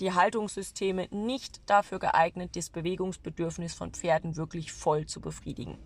[0.00, 5.78] die Haltungssysteme nicht dafür geeignet, das Bewegungsbedürfnis von Pferden wirklich voll zu befriedigen.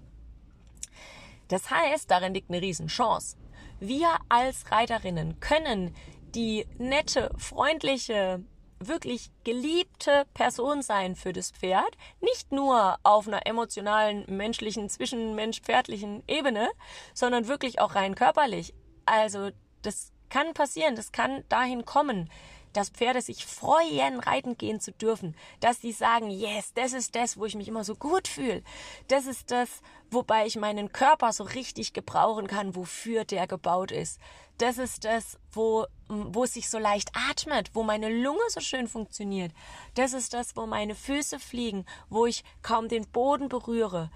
[1.49, 3.37] Das heißt, darin liegt eine Riesenchance.
[3.81, 5.95] Wir als Reiterinnen können
[6.35, 8.43] die nette, freundliche,
[8.89, 16.69] wirklich geliebte Person sein für das Pferd, nicht nur auf einer emotionalen, menschlichen, zwischenmensch-pferdlichen Ebene,
[17.13, 18.75] sondern wirklich auch rein körperlich.
[19.07, 19.51] Also
[19.83, 22.31] das kann passieren, das kann dahin kommen,
[22.75, 27.39] dass Pferde sich freuen, reiten gehen zu dürfen, dass sie sagen, yes, das ist das,
[27.39, 28.63] wo ich mich immer so gut fühle.
[29.09, 34.21] Das ist das, wobei ich meinen Körper so richtig gebrauchen kann, wofür der gebaut ist.
[34.59, 38.87] Das ist das, wo, wo es sich so leicht atmet, wo meine Lunge so schön
[38.87, 39.53] funktioniert.
[39.95, 44.11] Das ist das, wo meine Füße fliegen, wo ich kaum den Boden berühre.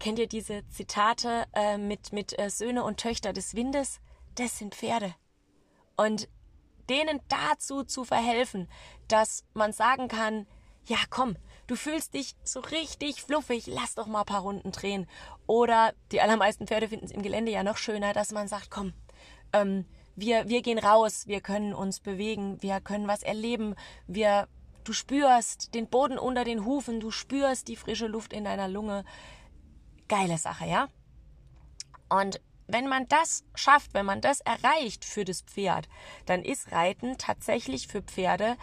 [0.00, 4.00] Kennt ihr diese Zitate äh, mit, mit äh, Söhne und Töchter des Windes?
[4.34, 5.14] Das sind Pferde.
[5.96, 6.28] Und
[6.88, 8.68] denen dazu zu verhelfen,
[9.08, 10.46] dass man sagen kann,
[10.86, 15.06] ja komm, du fühlst dich so richtig fluffig, lass doch mal ein paar Runden drehen.
[15.46, 18.92] Oder die allermeisten Pferde finden es im Gelände ja noch schöner, dass man sagt, komm,
[19.52, 23.74] ähm, wir, wir gehen raus, wir können uns bewegen, wir können was erleben,
[24.06, 24.48] wir,
[24.84, 29.04] du spürst den Boden unter den Hufen, du spürst die frische Luft in deiner Lunge.
[30.06, 30.88] Geile Sache, ja?
[32.10, 35.88] Und wenn man das schafft, wenn man das erreicht für das Pferd,
[36.26, 38.56] dann ist Reiten tatsächlich für Pferde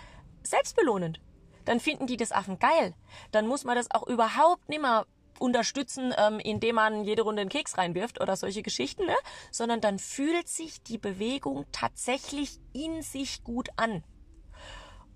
[0.43, 1.21] selbstbelohnend.
[1.65, 2.95] Dann finden die das Affen geil.
[3.31, 5.05] Dann muss man das auch überhaupt nicht mehr
[5.39, 9.15] unterstützen, ähm, indem man jede Runde einen Keks reinwirft oder solche Geschichten, ne?
[9.51, 14.03] sondern dann fühlt sich die Bewegung tatsächlich in sich gut an.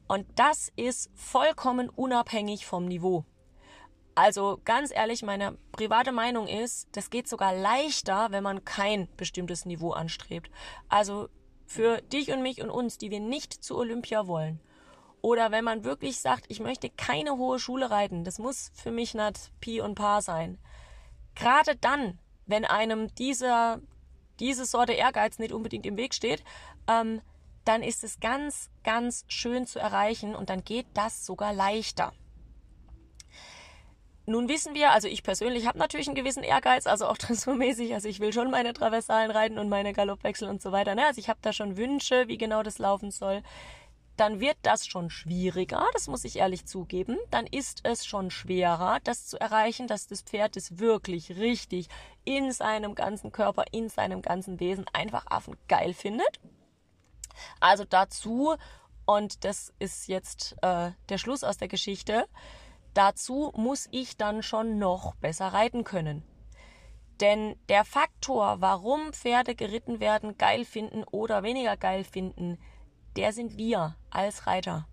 [0.07, 3.25] Und das ist vollkommen unabhängig vom Niveau.
[4.15, 9.65] Also ganz ehrlich, meine private Meinung ist, das geht sogar leichter, wenn man kein bestimmtes
[9.65, 10.49] Niveau anstrebt.
[10.87, 11.27] Also
[11.65, 14.61] für dich und mich und uns, die wir nicht zu Olympia wollen.
[15.21, 19.15] Oder wenn man wirklich sagt, ich möchte keine hohe Schule reiten, das muss für mich
[19.15, 20.59] nicht Pi und Pa sein.
[21.33, 23.81] Gerade dann, wenn einem dieser,
[24.39, 26.43] diese Sorte Ehrgeiz nicht unbedingt im Weg steht,
[26.87, 27.21] ähm,
[27.65, 32.13] dann ist es ganz, ganz schön zu erreichen und dann geht das sogar leichter.
[34.27, 38.07] Nun wissen wir, also ich persönlich habe natürlich einen gewissen Ehrgeiz, also auch dressurmäßig, also
[38.07, 40.95] ich will schon meine Traversalen reiten und meine Galoppwechsel und so weiter.
[40.95, 41.05] Ne?
[41.05, 43.43] Also ich habe da schon Wünsche, wie genau das laufen soll.
[44.17, 47.17] Dann wird das schon schwieriger, das muss ich ehrlich zugeben.
[47.31, 51.89] Dann ist es schon schwerer, das zu erreichen, dass das Pferd es wirklich richtig
[52.23, 56.39] in seinem ganzen Körper, in seinem ganzen Wesen einfach Affen geil findet.
[57.59, 58.55] Also dazu,
[59.05, 62.25] und das ist jetzt äh, der Schluss aus der Geschichte,
[62.95, 66.23] Dazu muss ich dann schon noch besser reiten können.
[67.19, 72.57] Denn der Faktor, warum Pferde geritten werden, geil finden oder weniger geil finden,
[73.17, 74.87] der sind wir als Reiter.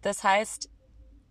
[0.00, 0.70] Das heißt,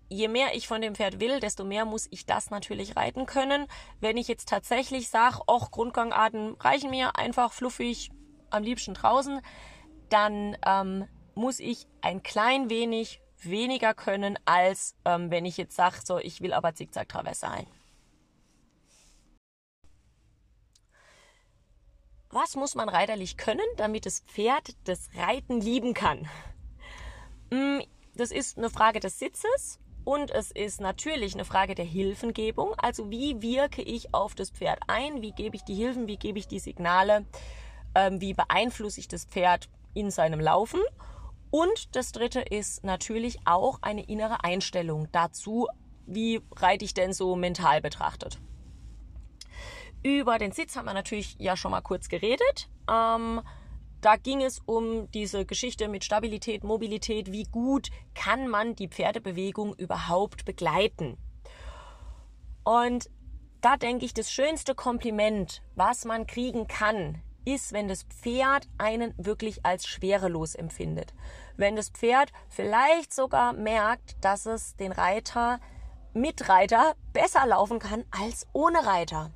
[0.09, 3.67] je mehr ich von dem Pferd will, desto mehr muss ich das natürlich reiten können.
[4.01, 8.11] Wenn ich jetzt tatsächlich sage, auch Grundgangarten reichen mir einfach fluffig,
[8.49, 9.39] am liebsten draußen,
[10.09, 15.97] dann ähm, muss ich ein klein wenig weniger können, als ähm, wenn ich jetzt sage,
[16.03, 17.67] so, ich will aber Zickzack-Traverse ein.
[22.29, 26.27] Was muss man reiterlich können, damit das Pferd das Reiten lieben kann?
[27.49, 27.79] Mm,
[28.15, 32.73] das ist eine Frage des Sitzes und es ist natürlich eine Frage der Hilfengebung.
[32.77, 35.21] Also wie wirke ich auf das Pferd ein?
[35.21, 36.07] Wie gebe ich die Hilfen?
[36.07, 37.25] Wie gebe ich die Signale?
[37.95, 40.81] Ähm, wie beeinflusse ich das Pferd in seinem Laufen?
[41.55, 45.69] Und das dritte ist natürlich auch eine innere Einstellung dazu,
[46.05, 48.41] wie reite ich denn so mental betrachtet.
[50.03, 52.69] Über den Sitz haben wir natürlich ja schon mal kurz geredet.
[52.91, 53.39] Ähm,
[54.01, 57.31] da ging es um diese Geschichte mit Stabilität, Mobilität.
[57.31, 61.17] Wie gut kann man die Pferdebewegung überhaupt begleiten?
[62.65, 63.09] Und
[63.61, 69.13] da denke ich, das schönste Kompliment, was man kriegen kann, ist, wenn das Pferd einen
[69.17, 71.13] wirklich als schwerelos empfindet.
[71.57, 75.59] Wenn das Pferd vielleicht sogar merkt, dass es den Reiter
[76.13, 79.31] mit Reiter besser laufen kann als ohne Reiter.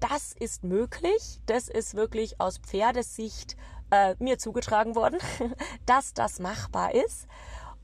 [0.00, 1.40] Das ist möglich.
[1.46, 3.56] Das ist wirklich aus Pferdesicht
[3.90, 5.18] äh, mir zugetragen worden,
[5.86, 7.26] dass das machbar ist.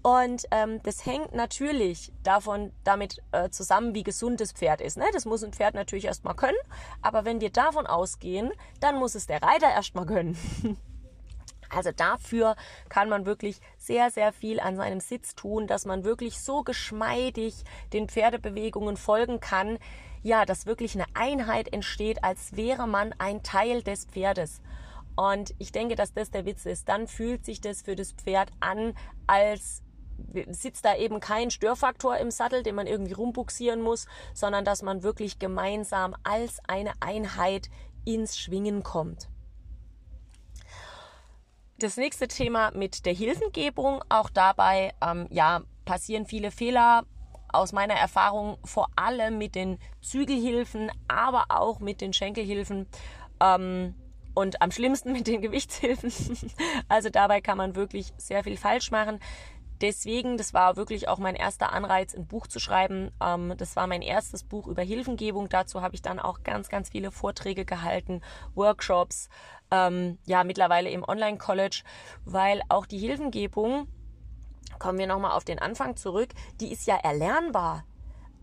[0.02, 4.98] Und ähm, das hängt natürlich davon damit äh, zusammen, wie gesund das Pferd ist.
[4.98, 5.06] Ne?
[5.14, 6.58] Das muss ein Pferd natürlich erstmal können.
[7.00, 10.36] Aber wenn wir davon ausgehen, dann muss es der Reiter erstmal können.
[11.74, 12.56] Also dafür
[12.88, 17.64] kann man wirklich sehr, sehr viel an seinem Sitz tun, dass man wirklich so geschmeidig
[17.92, 19.78] den Pferdebewegungen folgen kann,
[20.22, 24.62] ja, dass wirklich eine Einheit entsteht, als wäre man ein Teil des Pferdes.
[25.16, 26.88] Und ich denke, dass das der Witz ist.
[26.88, 28.94] Dann fühlt sich das für das Pferd an,
[29.26, 29.82] als
[30.48, 35.02] sitzt da eben kein Störfaktor im Sattel, den man irgendwie rumbuxieren muss, sondern dass man
[35.02, 37.68] wirklich gemeinsam als eine Einheit
[38.04, 39.28] ins Schwingen kommt.
[41.78, 44.02] Das nächste Thema mit der Hilfengebung.
[44.08, 47.04] Auch dabei ähm, ja, passieren viele Fehler.
[47.52, 52.86] Aus meiner Erfahrung vor allem mit den Zügelhilfen, aber auch mit den Schenkelhilfen.
[53.40, 53.94] Ähm,
[54.34, 56.12] und am schlimmsten mit den Gewichtshilfen.
[56.88, 59.20] Also dabei kann man wirklich sehr viel falsch machen.
[59.80, 63.10] Deswegen, das war wirklich auch mein erster Anreiz, ein Buch zu schreiben.
[63.20, 65.48] Ähm, das war mein erstes Buch über Hilfengebung.
[65.48, 68.22] Dazu habe ich dann auch ganz, ganz viele Vorträge gehalten,
[68.54, 69.28] Workshops,
[69.70, 71.82] ähm, ja, mittlerweile im Online-College,
[72.24, 73.88] weil auch die Hilfengebung,
[74.78, 77.84] kommen wir nochmal auf den Anfang zurück, die ist ja erlernbar.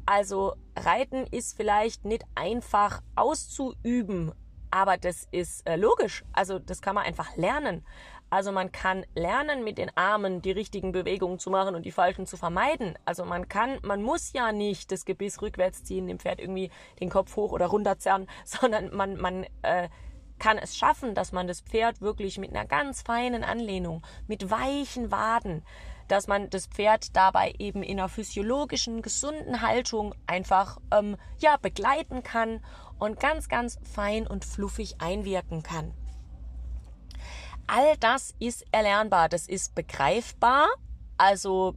[0.06, 4.34] Also Reiten ist vielleicht nicht einfach auszuüben,
[4.72, 6.24] aber das ist äh, logisch.
[6.34, 7.86] Also das kann man einfach lernen.
[8.32, 12.26] Also man kann lernen, mit den Armen die richtigen Bewegungen zu machen und die falschen
[12.26, 12.98] zu vermeiden.
[13.04, 17.10] Also man kann, man muss ja nicht das Gebiss rückwärts ziehen, dem Pferd irgendwie den
[17.10, 19.90] Kopf hoch oder runter zerren, sondern man, man äh,
[20.40, 25.12] kann es schaffen, dass man das Pferd wirklich mit einer ganz feinen Anlehnung, mit weichen
[25.12, 25.66] Waden,
[26.08, 32.24] dass man das Pferd dabei eben in einer physiologischen, gesunden Haltung einfach ähm, ja begleiten
[32.24, 32.64] kann
[32.98, 35.94] und ganz, ganz fein und fluffig einwirken kann.
[37.74, 40.68] All das ist erlernbar, das ist begreifbar.
[41.18, 41.76] Also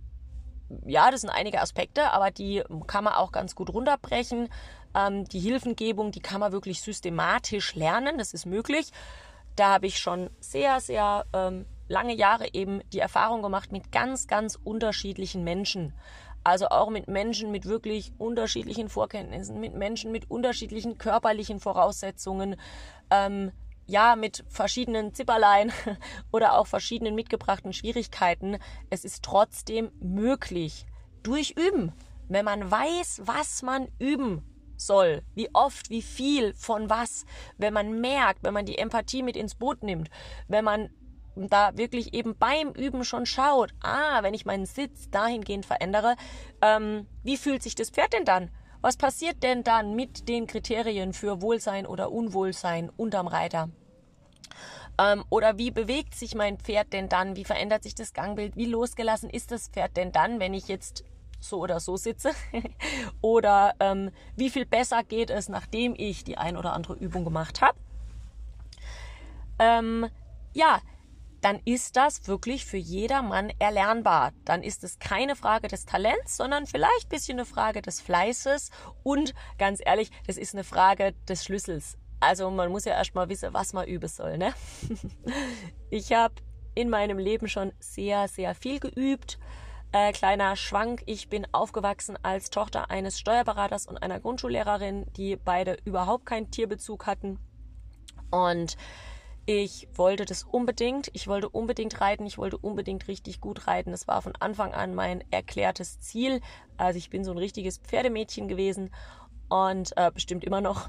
[0.87, 4.49] ja, das sind einige Aspekte, aber die kann man auch ganz gut runterbrechen.
[4.93, 8.91] Ähm, die Hilfengebung, die kann man wirklich systematisch lernen, das ist möglich.
[9.55, 14.27] Da habe ich schon sehr, sehr ähm, lange Jahre eben die Erfahrung gemacht mit ganz,
[14.27, 15.95] ganz unterschiedlichen Menschen.
[16.43, 22.57] Also auch mit Menschen mit wirklich unterschiedlichen Vorkenntnissen, mit Menschen mit unterschiedlichen körperlichen Voraussetzungen,
[23.11, 23.53] ähm,
[23.87, 25.73] ja, mit verschiedenen Zipperlein
[26.33, 28.59] oder auch verschiedenen mitgebrachten Schwierigkeiten.
[28.91, 30.87] Es ist trotzdem möglich.
[31.23, 31.93] Durch Üben.
[32.29, 34.43] Wenn man weiß, was man üben
[34.77, 37.27] soll, wie oft, wie viel, von was,
[37.59, 40.11] wenn man merkt, wenn man die Empathie mit ins Boot nimmt,
[40.49, 40.91] wenn man
[41.37, 46.17] da wirklich eben beim Üben schon schaut, ah, wenn ich meinen Sitz dahingehend verändere,
[46.63, 48.51] ähm, wie fühlt sich das Pferd denn dann?
[48.85, 53.71] Was passiert denn dann mit den Kriterien für Wohlsein oder Unwohlsein unterm Reiter?
[54.99, 57.35] Ähm, oder wie bewegt sich mein Pferd denn dann?
[57.35, 58.57] Wie verändert sich das Gangbild?
[58.57, 61.03] Wie losgelassen ist das Pferd denn dann, wenn ich jetzt
[61.41, 62.33] so oder so sitze?
[63.23, 67.63] oder ähm, wie viel besser geht es, nachdem ich die ein oder andere Übung gemacht
[67.63, 67.79] habe?
[69.59, 70.09] Ähm,
[70.53, 70.83] ja,
[71.45, 74.33] dann ist das wirklich für jedermann erlernbar.
[74.47, 78.71] Dann ist es keine Frage des Talents, sondern vielleicht ein bisschen eine Frage des Fleißes
[79.03, 81.99] und ganz ehrlich, das ist eine Frage des Schlüssels.
[82.19, 84.39] Also man muss ja erstmal wissen, was man üben soll.
[84.39, 84.55] Ne?
[85.91, 86.35] Ich habe
[86.75, 89.39] in meinem Leben schon sehr, sehr viel geübt.
[89.93, 95.77] Äh, kleiner Schwank, ich bin aufgewachsen als Tochter eines Steuerberaters und einer Grundschullehrerin, die beide
[95.85, 97.39] überhaupt keinen Tierbezug hatten.
[98.31, 98.79] Und
[99.47, 101.11] ich wollte das unbedingt.
[101.13, 102.25] Ich wollte unbedingt reiten.
[102.25, 103.91] Ich wollte unbedingt richtig gut reiten.
[103.91, 106.41] Das war von Anfang an mein erklärtes Ziel.
[106.79, 108.91] Also ich bin so ein richtiges Pferdemädchen gewesen
[109.51, 110.89] und äh, bestimmt immer noch.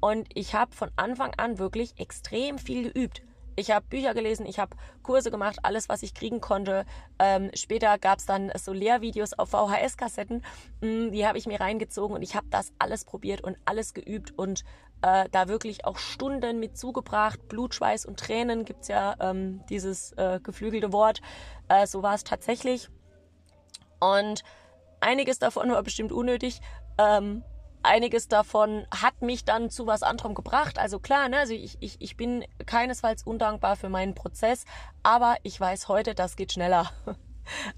[0.00, 3.22] Und ich habe von Anfang an wirklich extrem viel geübt.
[3.58, 6.84] Ich habe Bücher gelesen, ich habe Kurse gemacht, alles, was ich kriegen konnte.
[7.18, 10.44] Ähm, später gab es dann so Lehrvideos auf VHS-Kassetten,
[10.82, 14.38] mm, die habe ich mir reingezogen und ich habe das alles probiert und alles geübt
[14.38, 14.62] und
[15.00, 17.48] äh, da wirklich auch Stunden mit zugebracht.
[17.48, 21.20] Blut, Schweiß und Tränen gibt's ja ähm, dieses äh, geflügelte Wort.
[21.68, 22.90] Äh, so war es tatsächlich.
[24.00, 24.42] Und
[25.00, 26.60] einiges davon war bestimmt unnötig.
[26.98, 27.42] Ähm,
[27.86, 30.78] einiges davon hat mich dann zu was anderem gebracht.
[30.78, 34.64] Also klar, ne, also ich, ich, ich bin keinesfalls undankbar für meinen Prozess,
[35.02, 36.90] aber ich weiß heute, das geht schneller.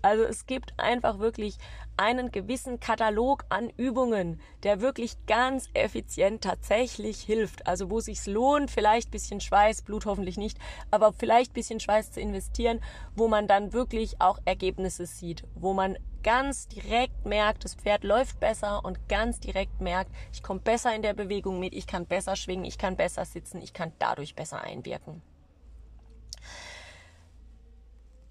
[0.02, 1.58] Also es gibt einfach wirklich
[1.96, 7.66] einen gewissen Katalog an Übungen, der wirklich ganz effizient tatsächlich hilft.
[7.66, 10.58] Also wo sich's lohnt, vielleicht bisschen Schweiß, Blut hoffentlich nicht,
[10.90, 12.80] aber vielleicht bisschen Schweiß zu investieren,
[13.16, 18.40] wo man dann wirklich auch Ergebnisse sieht, wo man ganz direkt merkt, das Pferd läuft
[18.40, 22.36] besser und ganz direkt merkt, ich komme besser in der Bewegung mit, ich kann besser
[22.36, 25.22] schwingen, ich kann besser sitzen, ich kann dadurch besser einwirken.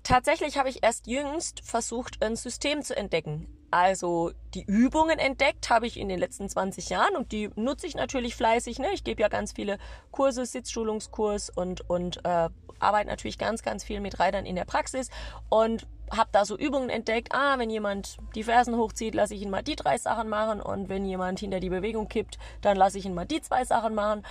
[0.07, 3.47] Tatsächlich habe ich erst jüngst versucht, ein System zu entdecken.
[3.69, 7.95] Also die Übungen entdeckt habe ich in den letzten 20 Jahren und die nutze ich
[7.95, 8.79] natürlich fleißig.
[8.79, 8.87] Ne?
[8.93, 9.77] Ich gebe ja ganz viele
[10.11, 12.49] Kurse, Sitzschulungskurs und, und äh,
[12.79, 15.09] arbeite natürlich ganz, ganz viel mit Reitern in der Praxis
[15.49, 17.33] und habe da so Übungen entdeckt.
[17.33, 20.87] Ah, wenn jemand die Fersen hochzieht, lasse ich ihn mal die drei Sachen machen und
[20.87, 24.23] wenn jemand hinter die Bewegung kippt, dann lasse ich ihn mal die zwei Sachen machen.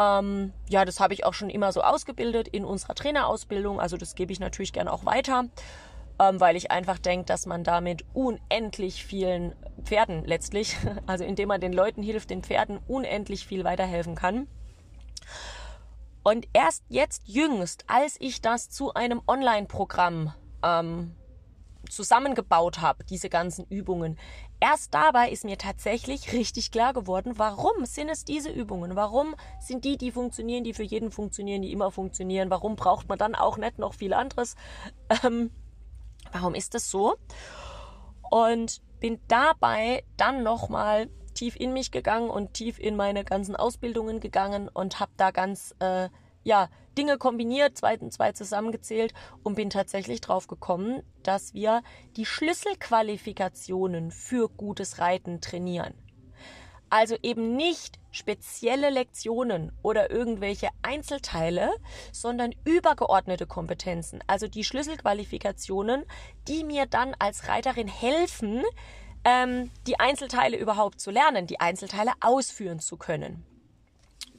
[0.00, 3.78] Ähm, ja, das habe ich auch schon immer so ausgebildet in unserer Trainerausbildung.
[3.80, 5.44] Also das gebe ich natürlich gerne auch weiter
[6.20, 10.76] ähm, weil ich einfach denke, dass man damit unendlich vielen Pferden letztlich,
[11.06, 14.46] also indem man den Leuten hilft, den Pferden unendlich viel weiterhelfen kann.
[16.22, 21.14] Und erst jetzt jüngst, als ich das zu einem Online-Programm ähm,
[21.90, 24.18] zusammengebaut habe, diese ganzen Übungen,
[24.60, 28.96] erst dabei ist mir tatsächlich richtig klar geworden, warum sind es diese Übungen?
[28.96, 32.50] Warum sind die, die funktionieren, die für jeden funktionieren, die immer funktionieren?
[32.50, 34.56] Warum braucht man dann auch nicht noch viel anderes?
[35.24, 35.50] Ähm,
[36.32, 37.16] Warum ist das so?
[38.30, 44.20] Und bin dabei dann nochmal tief in mich gegangen und tief in meine ganzen Ausbildungen
[44.20, 46.08] gegangen und habe da ganz äh,
[46.42, 46.68] ja
[46.98, 51.82] Dinge kombiniert, zwei und zwei zusammengezählt und bin tatsächlich drauf gekommen, dass wir
[52.16, 55.94] die Schlüsselqualifikationen für gutes Reiten trainieren.
[56.90, 61.70] Also eben nicht spezielle Lektionen oder irgendwelche Einzelteile,
[62.12, 66.04] sondern übergeordnete Kompetenzen, also die Schlüsselqualifikationen,
[66.48, 68.64] die mir dann als Reiterin helfen,
[69.24, 73.46] ähm, die Einzelteile überhaupt zu lernen, die Einzelteile ausführen zu können.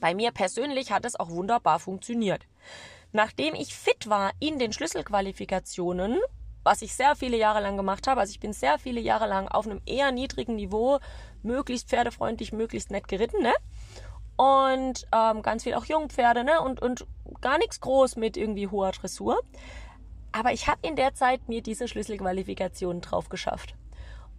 [0.02, 2.44] Bei mir persönlich hat es auch wunderbar funktioniert.
[3.12, 6.18] Nachdem ich fit war in den Schlüsselqualifikationen,
[6.64, 9.46] was ich sehr viele Jahre lang gemacht habe, also ich bin sehr viele Jahre lang
[9.46, 10.98] auf einem eher niedrigen Niveau
[11.44, 13.52] möglichst pferdefreundlich, möglichst nett geritten, ne?
[14.36, 16.60] Und ähm, ganz viel auch Jungpferde, ne?
[16.60, 17.06] Und, und
[17.40, 19.40] gar nichts groß mit irgendwie hoher Dressur.
[20.32, 23.76] Aber ich habe in der Zeit mir diese Schlüsselqualifikationen drauf geschafft.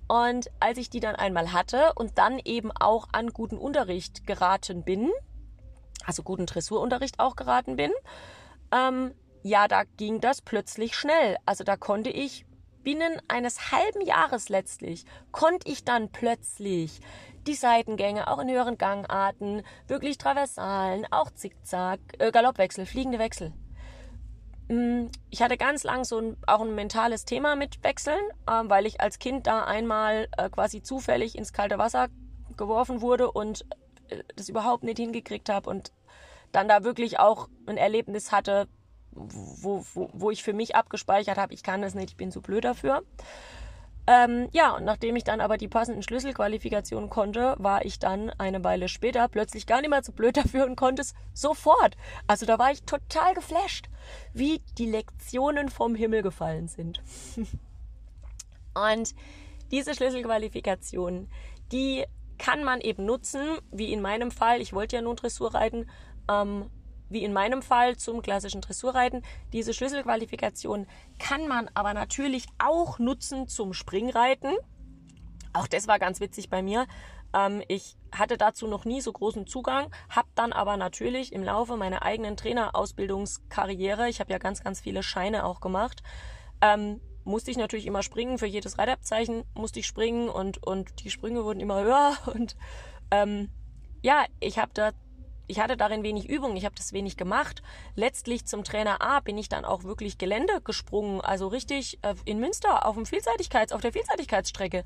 [0.09, 4.84] Und als ich die dann einmal hatte und dann eben auch an guten Unterricht geraten
[4.84, 5.09] bin,
[6.06, 7.91] also guten Dressurunterricht auch geraten bin,
[8.72, 9.14] ähm,
[9.44, 11.38] ja, da ging das plötzlich schnell.
[11.46, 12.46] Also da konnte ich
[12.84, 17.00] binnen eines halben Jahres letztlich konnte ich dann plötzlich
[17.48, 23.52] die Seitengänge auch in höheren Gangarten, wirklich Traversalen, auch Zickzack, äh, Galoppwechsel, fliegende Wechsel.
[24.70, 28.86] Mm, ich hatte ganz lang so ein, auch ein mentales Thema mit Wechseln, äh, weil
[28.86, 32.08] ich als Kind da einmal äh, quasi zufällig ins kalte Wasser
[32.56, 33.66] geworfen wurde und
[34.36, 35.91] das überhaupt nicht hingekriegt habe und
[36.51, 38.68] dann da wirklich auch ein Erlebnis hatte,
[39.11, 42.41] wo, wo, wo ich für mich abgespeichert habe, ich kann das nicht, ich bin zu
[42.41, 43.03] blöd dafür.
[44.05, 48.64] Ähm, ja, und nachdem ich dann aber die passenden Schlüsselqualifikationen konnte, war ich dann eine
[48.64, 51.95] Weile später plötzlich gar nicht mehr zu blöd dafür und konnte es sofort.
[52.28, 53.88] Also da war ich total geflasht,
[54.34, 57.01] wie die Lektionen vom Himmel gefallen sind.
[58.74, 59.16] und
[59.72, 61.30] diese Schlüsselqualifikationen,
[61.72, 62.05] die
[62.38, 65.89] kann man eben nutzen, wie in meinem Fall, ich wollte ja nun Dressur reiten,
[66.29, 66.69] ähm,
[67.09, 69.21] wie in meinem Fall zum klassischen Dressurreiten.
[69.53, 70.88] Diese Schlüsselqualifikation
[71.19, 74.53] kann man aber natürlich auch nutzen zum Springreiten.
[75.53, 76.88] Auch das war ganz witzig bei mir.
[77.34, 81.77] Ähm, ich hatte dazu noch nie so großen Zugang, habe dann aber natürlich im Laufe
[81.77, 86.03] meiner eigenen Trainerausbildungskarriere, ich habe ja ganz, ganz viele Scheine auch gemacht,
[86.61, 88.38] ähm, musste ich natürlich immer springen.
[88.38, 92.17] Für jedes Reitabzeichen musste ich springen und, und die Sprünge wurden immer höher.
[92.34, 92.55] Und
[93.11, 93.49] ähm,
[94.01, 94.91] ja, ich habe da
[95.45, 97.61] ich hatte darin wenig Übung, ich habe das wenig gemacht.
[97.95, 102.39] Letztlich zum Trainer A bin ich dann auch wirklich Gelände gesprungen, also richtig äh, in
[102.39, 104.86] Münster auf dem Vielseitigkeits, auf der Vielseitigkeitsstrecke.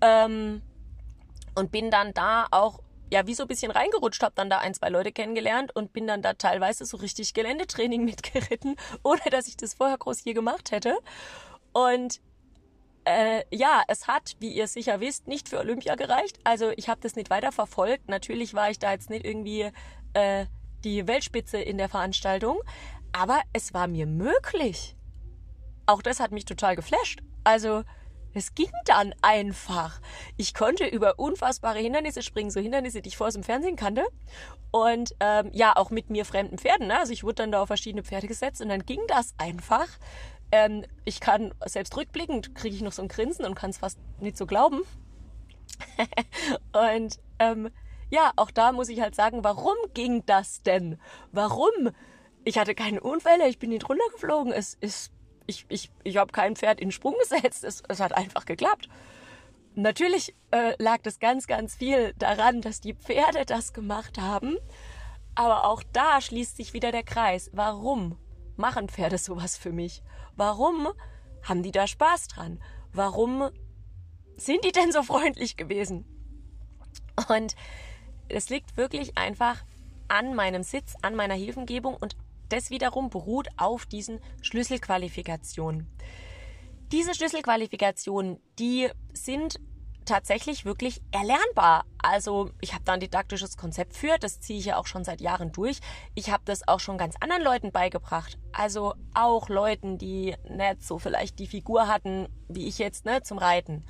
[0.00, 0.62] Ähm,
[1.54, 4.74] und bin dann da auch ja, wie so ein bisschen reingerutscht, habe dann da ein,
[4.74, 9.56] zwei Leute kennengelernt und bin dann da teilweise so richtig Geländetraining mitgeritten, ohne dass ich
[9.56, 10.98] das vorher groß hier gemacht hätte.
[11.74, 12.20] Und
[13.04, 16.38] äh, ja, es hat, wie ihr sicher wisst, nicht für Olympia gereicht.
[16.44, 18.08] Also ich habe das nicht weiter verfolgt.
[18.08, 19.70] Natürlich war ich da jetzt nicht irgendwie
[20.14, 20.46] äh,
[20.84, 22.60] die Weltspitze in der Veranstaltung,
[23.12, 24.96] aber es war mir möglich.
[25.86, 27.20] Auch das hat mich total geflasht.
[27.42, 27.84] Also
[28.32, 30.00] es ging dann einfach.
[30.36, 34.04] Ich konnte über unfassbare Hindernisse springen, so Hindernisse, die ich vorher im Fernsehen kannte.
[34.72, 36.88] Und ähm, ja, auch mit mir fremden Pferden.
[36.88, 36.98] Ne?
[36.98, 39.86] Also ich wurde dann da auf verschiedene Pferde gesetzt und dann ging das einfach.
[40.54, 43.98] Ähm, ich kann selbst rückblickend kriege ich noch so ein Grinsen und kann es fast
[44.20, 44.82] nicht so glauben.
[46.72, 47.70] und ähm,
[48.08, 51.00] ja, auch da muss ich halt sagen, warum ging das denn?
[51.32, 51.90] Warum?
[52.44, 54.52] Ich hatte keine Unfälle, ich bin nicht runtergeflogen.
[54.52, 55.10] Es ist,
[55.48, 57.64] ich, ich, ich habe kein Pferd in Sprung gesetzt.
[57.64, 58.88] Es, es hat einfach geklappt.
[59.74, 64.56] Natürlich äh, lag das ganz, ganz viel daran, dass die Pferde das gemacht haben.
[65.34, 67.50] Aber auch da schließt sich wieder der Kreis.
[67.52, 68.16] Warum?
[68.56, 70.02] machen Pferde sowas für mich?
[70.36, 70.88] Warum
[71.42, 72.60] haben die da Spaß dran?
[72.92, 73.50] Warum
[74.36, 76.04] sind die denn so freundlich gewesen?
[77.28, 77.54] Und
[78.28, 79.64] es liegt wirklich einfach
[80.08, 82.16] an meinem Sitz, an meiner Hilfengebung und
[82.48, 85.88] das wiederum beruht auf diesen Schlüsselqualifikationen.
[86.92, 89.60] Diese Schlüsselqualifikationen, die sind
[90.04, 91.84] tatsächlich wirklich erlernbar.
[91.98, 95.20] Also ich habe da ein didaktisches Konzept für, das ziehe ich ja auch schon seit
[95.20, 95.80] Jahren durch.
[96.14, 98.38] Ich habe das auch schon ganz anderen Leuten beigebracht.
[98.52, 103.38] Also auch Leuten, die nicht so vielleicht die Figur hatten, wie ich jetzt, ne, zum
[103.38, 103.84] Reiten.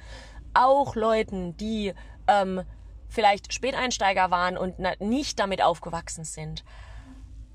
[0.54, 1.92] Auch Leuten, die
[2.28, 2.62] ähm,
[3.08, 6.64] vielleicht Späteinsteiger waren und nicht damit aufgewachsen sind.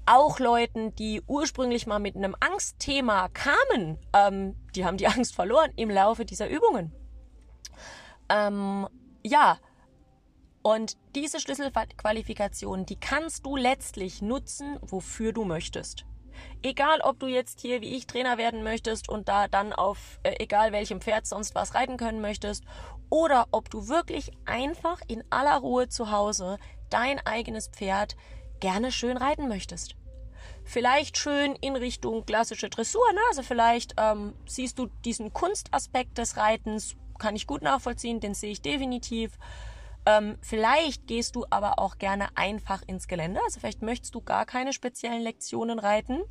[0.05, 5.71] Auch Leuten, die ursprünglich mal mit einem Angstthema kamen, ähm, die haben die Angst verloren
[5.75, 6.93] im Laufe dieser Übungen.
[8.29, 8.87] Ähm,
[9.23, 9.59] ja,
[10.61, 16.05] und diese Schlüsselqualifikation, die kannst du letztlich nutzen, wofür du möchtest.
[16.61, 20.35] Egal, ob du jetzt hier wie ich Trainer werden möchtest und da dann auf äh,
[20.39, 22.63] egal welchem Pferd sonst was reiten können möchtest,
[23.09, 26.57] oder ob du wirklich einfach in aller Ruhe zu Hause
[26.89, 28.15] dein eigenes Pferd
[28.59, 29.95] gerne schön reiten möchtest.
[30.63, 33.19] Vielleicht schön in Richtung klassische Dressur, ne?
[33.29, 38.51] also vielleicht ähm, siehst du diesen Kunstaspekt des Reitens kann ich gut nachvollziehen, den sehe
[38.51, 39.37] ich definitiv.
[40.05, 43.41] Ähm, vielleicht gehst du aber auch gerne einfach ins Gelände.
[43.45, 46.21] Also vielleicht möchtest du gar keine speziellen Lektionen reiten.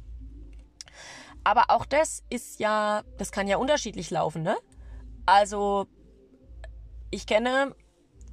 [1.45, 4.57] Aber auch das ist ja, das kann ja unterschiedlich laufen, ne?
[5.26, 5.86] Also
[7.11, 7.74] ich kenne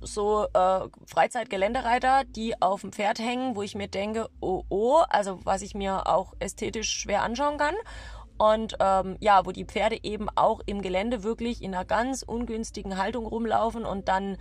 [0.01, 5.39] so äh, Freizeitgeländereiter, die auf dem Pferd hängen, wo ich mir denke, oh oh, also
[5.45, 7.75] was ich mir auch ästhetisch schwer anschauen kann
[8.37, 12.97] und ähm, ja, wo die Pferde eben auch im Gelände wirklich in einer ganz ungünstigen
[12.97, 14.37] Haltung rumlaufen und dann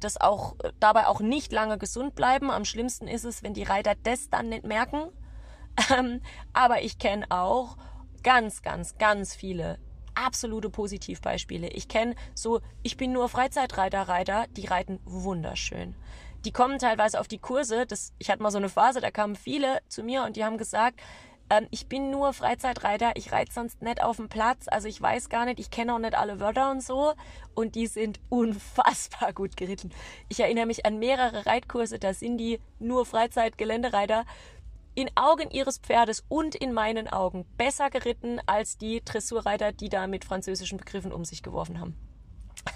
[0.00, 2.50] das auch dabei auch nicht lange gesund bleiben.
[2.50, 5.08] Am schlimmsten ist es, wenn die Reiter das dann nicht merken.
[5.90, 6.20] Ähm,
[6.52, 7.76] aber ich kenne auch
[8.22, 9.78] ganz, ganz, ganz viele
[10.14, 11.68] absolute Positivbeispiele.
[11.68, 15.96] Ich kenne so, ich bin nur Freizeitreiter, Reiter, die reiten wunderschön.
[16.44, 17.86] Die kommen teilweise auf die Kurse.
[17.86, 20.58] Das, ich hatte mal so eine Phase, da kamen viele zu mir und die haben
[20.58, 21.00] gesagt,
[21.58, 25.28] ähm, ich bin nur Freizeitreiter, ich reite sonst nicht auf dem Platz, also ich weiß
[25.28, 27.14] gar nicht, ich kenne auch nicht alle Wörter und so.
[27.54, 29.90] Und die sind unfassbar gut geritten.
[30.28, 34.24] Ich erinnere mich an mehrere Reitkurse, da sind die nur Freizeitgeländereiter
[34.94, 40.06] in Augen ihres Pferdes und in meinen Augen besser geritten als die Dressurreiter, die da
[40.06, 41.96] mit französischen Begriffen um sich geworfen haben.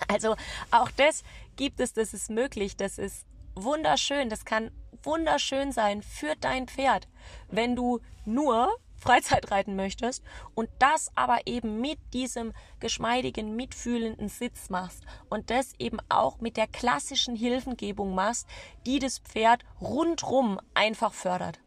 [0.08, 0.34] Also
[0.70, 1.22] auch das
[1.56, 3.24] gibt es, das ist möglich, das ist
[3.64, 4.70] wunderschön, das kann
[5.02, 7.08] wunderschön sein für dein Pferd,
[7.48, 14.70] wenn du nur Freizeit reiten möchtest und das aber eben mit diesem geschmeidigen, mitfühlenden Sitz
[14.70, 18.48] machst und das eben auch mit der klassischen Hilfengebung machst,
[18.86, 21.60] die das Pferd rundrum einfach fördert,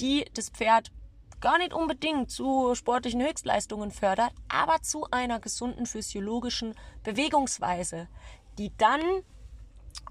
[0.00, 0.90] die das Pferd
[1.40, 8.08] gar nicht unbedingt zu sportlichen Höchstleistungen fördert, aber zu einer gesunden physiologischen Bewegungsweise,
[8.58, 9.00] die dann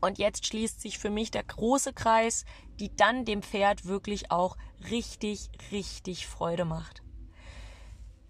[0.01, 2.45] und jetzt schließt sich für mich der große Kreis,
[2.79, 4.57] die dann dem Pferd wirklich auch
[4.89, 7.01] richtig, richtig Freude macht.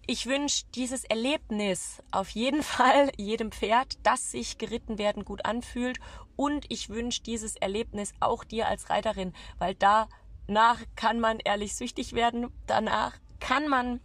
[0.06, 5.98] Ich wünsche dieses Erlebnis auf jeden Fall jedem Pferd, das sich geritten werden gut anfühlt.
[6.36, 12.14] Und ich wünsche dieses Erlebnis auch dir als Reiterin, weil danach kann man ehrlich süchtig
[12.14, 12.48] werden.
[12.66, 14.00] Danach kann man,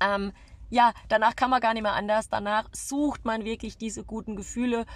[0.00, 0.32] ähm,
[0.70, 2.28] ja, danach kann man gar nicht mehr anders.
[2.28, 4.86] Danach sucht man wirklich diese guten Gefühle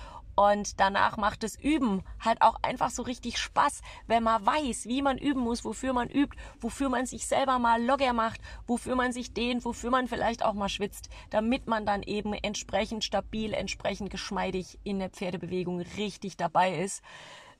[0.41, 5.03] und danach macht das Üben halt auch einfach so richtig Spaß, wenn man weiß, wie
[5.03, 9.13] man üben muss, wofür man übt, wofür man sich selber mal locker macht, wofür man
[9.13, 14.09] sich dehnt, wofür man vielleicht auch mal schwitzt, damit man dann eben entsprechend stabil, entsprechend
[14.09, 17.03] geschmeidig in der Pferdebewegung richtig dabei ist.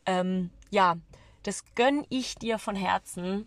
[0.07, 0.97] Ähm, ja,
[1.43, 3.47] das gönn ich dir von Herzen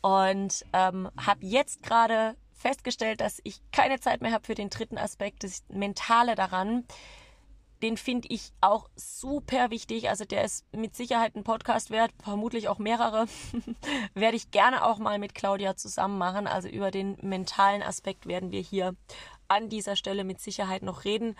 [0.00, 4.96] und ähm, habe jetzt gerade festgestellt, dass ich keine Zeit mehr habe für den dritten
[4.96, 6.86] Aspekt, das Mentale daran
[7.82, 10.08] den finde ich auch super wichtig.
[10.08, 13.26] Also der ist mit Sicherheit ein Podcast wert, vermutlich auch mehrere.
[14.14, 16.46] Werde ich gerne auch mal mit Claudia zusammen machen.
[16.46, 18.94] Also über den mentalen Aspekt werden wir hier
[19.48, 21.36] an dieser Stelle mit Sicherheit noch reden.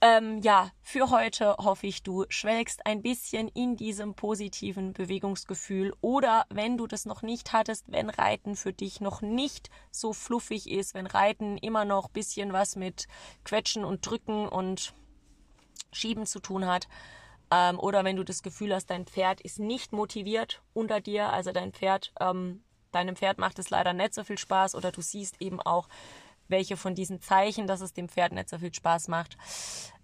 [0.00, 6.44] Ähm, ja, für heute hoffe ich, du schwelgst ein bisschen in diesem positiven Bewegungsgefühl oder
[6.50, 10.92] wenn du das noch nicht hattest, wenn Reiten für dich noch nicht so fluffig ist,
[10.92, 13.06] wenn Reiten immer noch bisschen was mit
[13.44, 14.94] Quetschen und Drücken und
[15.94, 16.88] Schieben zu tun hat.
[17.50, 21.52] Ähm, oder wenn du das Gefühl hast, dein Pferd ist nicht motiviert unter dir, also
[21.52, 25.40] dein Pferd, ähm, deinem Pferd macht es leider nicht so viel Spaß oder du siehst
[25.40, 25.88] eben auch,
[26.48, 29.36] welche von diesen Zeichen, dass es dem Pferd nicht so viel Spaß macht.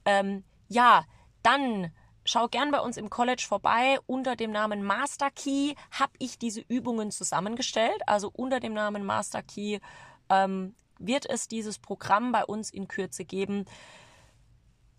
[0.04, 1.04] Ähm, ja,
[1.42, 1.92] dann
[2.24, 3.98] schau gern bei uns im College vorbei.
[4.06, 8.00] Unter dem Namen Master Key habe ich diese Übungen zusammengestellt.
[8.06, 9.80] Also unter dem Namen Master Key
[10.28, 13.64] ähm, wird es dieses Programm bei uns in Kürze geben.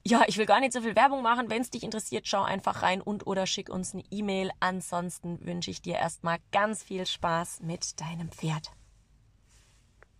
[0.04, 1.50] Ja, ich will gar nicht so viel Werbung machen.
[1.50, 4.50] Wenn es dich interessiert, schau einfach rein und oder schick uns eine E-Mail.
[4.60, 8.72] Ansonsten wünsche ich dir erstmal ganz viel Spaß mit deinem Pferd.